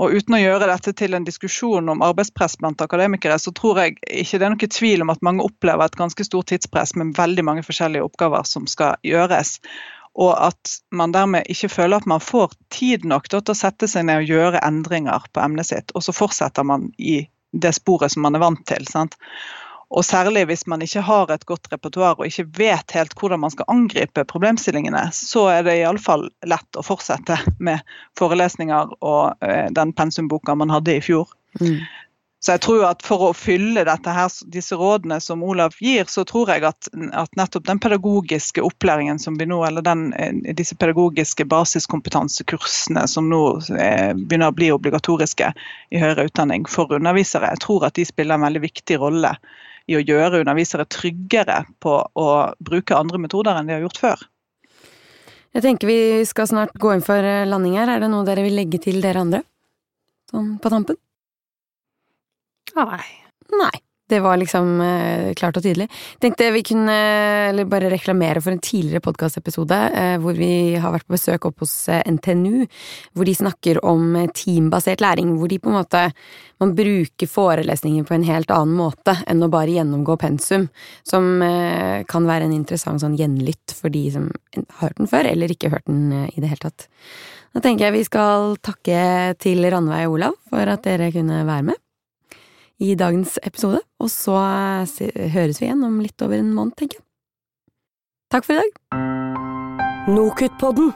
Og 0.00 0.14
Uten 0.16 0.38
å 0.38 0.40
gjøre 0.40 0.68
dette 0.70 0.94
til 0.96 1.12
en 1.12 1.26
diskusjon 1.26 1.92
om 1.92 2.02
arbeidspress 2.04 2.56
blant 2.60 2.80
akademikere, 2.80 3.36
så 3.36 3.52
tror 3.52 3.82
jeg 3.82 3.98
ikke 4.08 4.40
det 4.40 4.46
er 4.46 4.54
noe 4.54 4.68
tvil 4.72 5.04
om 5.04 5.12
at 5.12 5.24
mange 5.26 5.44
opplever 5.44 5.84
et 5.84 5.98
ganske 6.00 6.24
stort 6.24 6.48
tidspress 6.48 6.94
med 6.96 7.12
veldig 7.18 7.44
mange 7.44 7.64
forskjellige 7.66 8.06
oppgaver 8.06 8.48
som 8.48 8.68
skal 8.70 8.96
gjøres. 9.04 9.58
Og 10.16 10.32
at 10.32 10.78
man 10.96 11.12
dermed 11.12 11.50
ikke 11.52 11.68
føler 11.70 12.00
at 12.00 12.08
man 12.08 12.24
får 12.24 12.56
tid 12.72 13.04
nok 13.04 13.28
til 13.28 13.44
å 13.44 13.56
sette 13.56 13.90
seg 13.90 14.08
ned 14.08 14.24
og 14.24 14.32
gjøre 14.32 14.64
endringer 14.64 15.28
på 15.34 15.44
emnet 15.44 15.68
sitt. 15.68 15.92
Og 15.92 16.06
så 16.06 16.16
fortsetter 16.16 16.64
man 16.66 16.88
i 16.96 17.20
det 17.52 17.74
sporet 17.76 18.14
som 18.14 18.24
man 18.24 18.38
er 18.38 18.42
vant 18.42 18.64
til. 18.66 18.88
Sant? 18.88 19.20
Og 19.90 20.04
særlig 20.06 20.44
hvis 20.46 20.66
man 20.70 20.82
ikke 20.86 21.02
har 21.02 21.32
et 21.34 21.46
godt 21.48 21.66
repertoar 21.72 22.20
og 22.20 22.28
ikke 22.28 22.46
vet 22.60 22.94
helt 22.94 23.16
hvordan 23.18 23.42
man 23.42 23.50
skal 23.50 23.66
angripe 23.72 24.24
problemstillingene, 24.30 25.08
så 25.14 25.48
er 25.50 25.64
det 25.66 25.80
iallfall 25.80 26.28
lett 26.46 26.78
å 26.78 26.84
fortsette 26.86 27.40
med 27.58 27.82
forelesninger 28.18 28.94
og 29.00 29.42
uh, 29.42 29.66
den 29.74 29.94
pensumboka 29.98 30.54
man 30.54 30.70
hadde 30.70 30.94
i 30.94 31.02
fjor. 31.02 31.32
Mm. 31.58 31.80
Så 32.40 32.54
jeg 32.54 32.62
tror 32.64 32.84
at 32.88 33.02
for 33.04 33.20
å 33.26 33.32
fylle 33.36 33.82
her, 33.84 34.36
disse 34.48 34.76
rådene 34.78 35.18
som 35.20 35.42
Olav 35.44 35.74
gir, 35.76 36.06
så 36.08 36.22
tror 36.24 36.48
jeg 36.48 36.64
at, 36.64 36.88
at 37.12 37.34
nettopp 37.36 37.66
den 37.66 37.80
pedagogiske 37.82 38.62
opplæringen 38.64 39.20
som 39.20 39.36
vi 39.36 39.44
nå, 39.50 39.58
eller 39.66 39.84
den, 39.84 40.06
eh, 40.16 40.54
disse 40.56 40.78
pedagogiske 40.80 41.44
basiskompetansekursene 41.50 43.04
som 43.10 43.28
nå 43.28 43.42
eh, 43.76 44.14
begynner 44.16 44.54
å 44.54 44.56
bli 44.56 44.70
obligatoriske 44.72 45.50
i 45.92 46.00
høyere 46.00 46.30
utdanning 46.30 46.64
for 46.64 46.96
undervisere, 46.96 47.50
jeg 47.52 47.64
tror 47.66 47.90
at 47.90 48.00
de 48.00 48.08
spiller 48.08 48.40
en 48.40 48.48
veldig 48.48 48.64
viktig 48.64 48.96
rolle 49.04 49.34
i 49.90 49.98
å 49.98 50.02
gjøre 50.02 50.42
undervisere 50.44 50.86
tryggere 50.86 51.64
på 51.82 51.96
å 51.98 52.28
bruke 52.62 52.98
andre 52.98 53.20
metoder 53.22 53.58
enn 53.58 53.70
de 53.70 53.76
har 53.76 53.84
gjort 53.84 54.00
før. 54.00 54.24
Jeg 55.50 55.64
tenker 55.64 55.90
vi 55.90 56.00
skal 56.28 56.46
snart 56.46 56.76
gå 56.78 56.92
inn 56.94 57.02
for 57.02 57.26
eh, 57.26 57.46
landing 57.48 57.74
her. 57.80 57.90
Er 57.90 58.04
det 58.04 58.10
noe 58.12 58.26
dere 58.26 58.44
vil 58.46 58.54
legge 58.54 58.78
til 58.82 59.00
dere 59.02 59.24
andre? 59.24 59.42
Sånn 60.30 60.52
på 60.62 60.70
tampen? 60.70 60.98
Nei. 62.78 63.02
Nei. 63.50 63.76
Det 64.10 64.18
var 64.20 64.40
liksom 64.40 64.80
eh, 64.82 65.32
klart 65.38 65.58
og 65.60 65.62
tydelig. 65.62 65.86
Tenkte 66.18 66.48
vi 66.50 66.64
kunne 66.66 66.94
eller 67.50 67.68
bare 67.70 67.90
reklamere 67.92 68.40
for 68.42 68.50
en 68.50 68.62
tidligere 68.62 69.04
podkastepisode 69.04 69.76
eh, 69.94 70.14
hvor 70.18 70.34
vi 70.34 70.74
har 70.82 70.90
vært 70.90 71.06
på 71.06 71.14
besøk 71.14 71.46
opp 71.46 71.62
hos 71.62 71.74
eh, 71.92 72.02
NTNU, 72.10 72.64
hvor 73.14 73.28
de 73.28 73.34
snakker 73.38 73.78
om 73.86 74.16
eh, 74.18 74.30
teambasert 74.34 75.04
læring. 75.04 75.36
Hvor 75.38 75.50
de 75.52 75.60
på 75.62 75.70
en 75.70 75.78
måte 75.78 76.00
man 76.60 76.72
bruker 76.74 77.30
forelesninger 77.30 78.08
på 78.08 78.16
en 78.16 78.26
helt 78.26 78.50
annen 78.50 78.74
måte 78.80 79.14
enn 79.30 79.46
å 79.46 79.50
bare 79.52 79.76
gjennomgå 79.76 80.16
pensum. 80.24 80.66
Som 81.06 81.30
eh, 81.46 82.02
kan 82.10 82.26
være 82.26 82.48
en 82.48 82.56
interessant 82.56 83.04
sånn 83.04 83.14
gjenlytt 83.20 83.76
for 83.78 83.94
de 83.94 84.08
som 84.16 84.26
har 84.56 84.88
hørt 84.88 84.98
den 84.98 85.10
før, 85.12 85.28
eller 85.30 85.54
ikke 85.54 85.70
hørt 85.70 85.86
den 85.86 86.08
eh, 86.16 86.32
i 86.34 86.42
det 86.42 86.50
hele 86.50 86.66
tatt. 86.66 86.88
Da 87.54 87.62
tenker 87.62 87.86
jeg 87.86 88.00
vi 88.00 88.02
skal 88.10 88.58
takke 88.58 89.38
til 89.38 89.62
Ranveig 89.70 90.08
og 90.08 90.18
Olav 90.18 90.36
for 90.50 90.74
at 90.74 90.82
dere 90.86 91.12
kunne 91.14 91.44
være 91.46 91.68
med 91.70 91.78
i 92.80 92.94
dagens 92.96 93.36
episode, 93.44 93.82
og 94.00 94.08
så 94.12 94.38
høres 95.34 95.60
vi 95.60 95.68
igjen 95.68 95.84
om 95.84 96.00
litt 96.00 96.24
over 96.24 96.40
en 96.40 96.54
måned, 96.56 96.76
tenker 96.80 97.00
jeg. 97.00 97.06
Takk 98.30 98.46
for 98.46 98.56
i 98.56 98.62
dag. 98.62 100.10
Nokutpodden. 100.10 100.92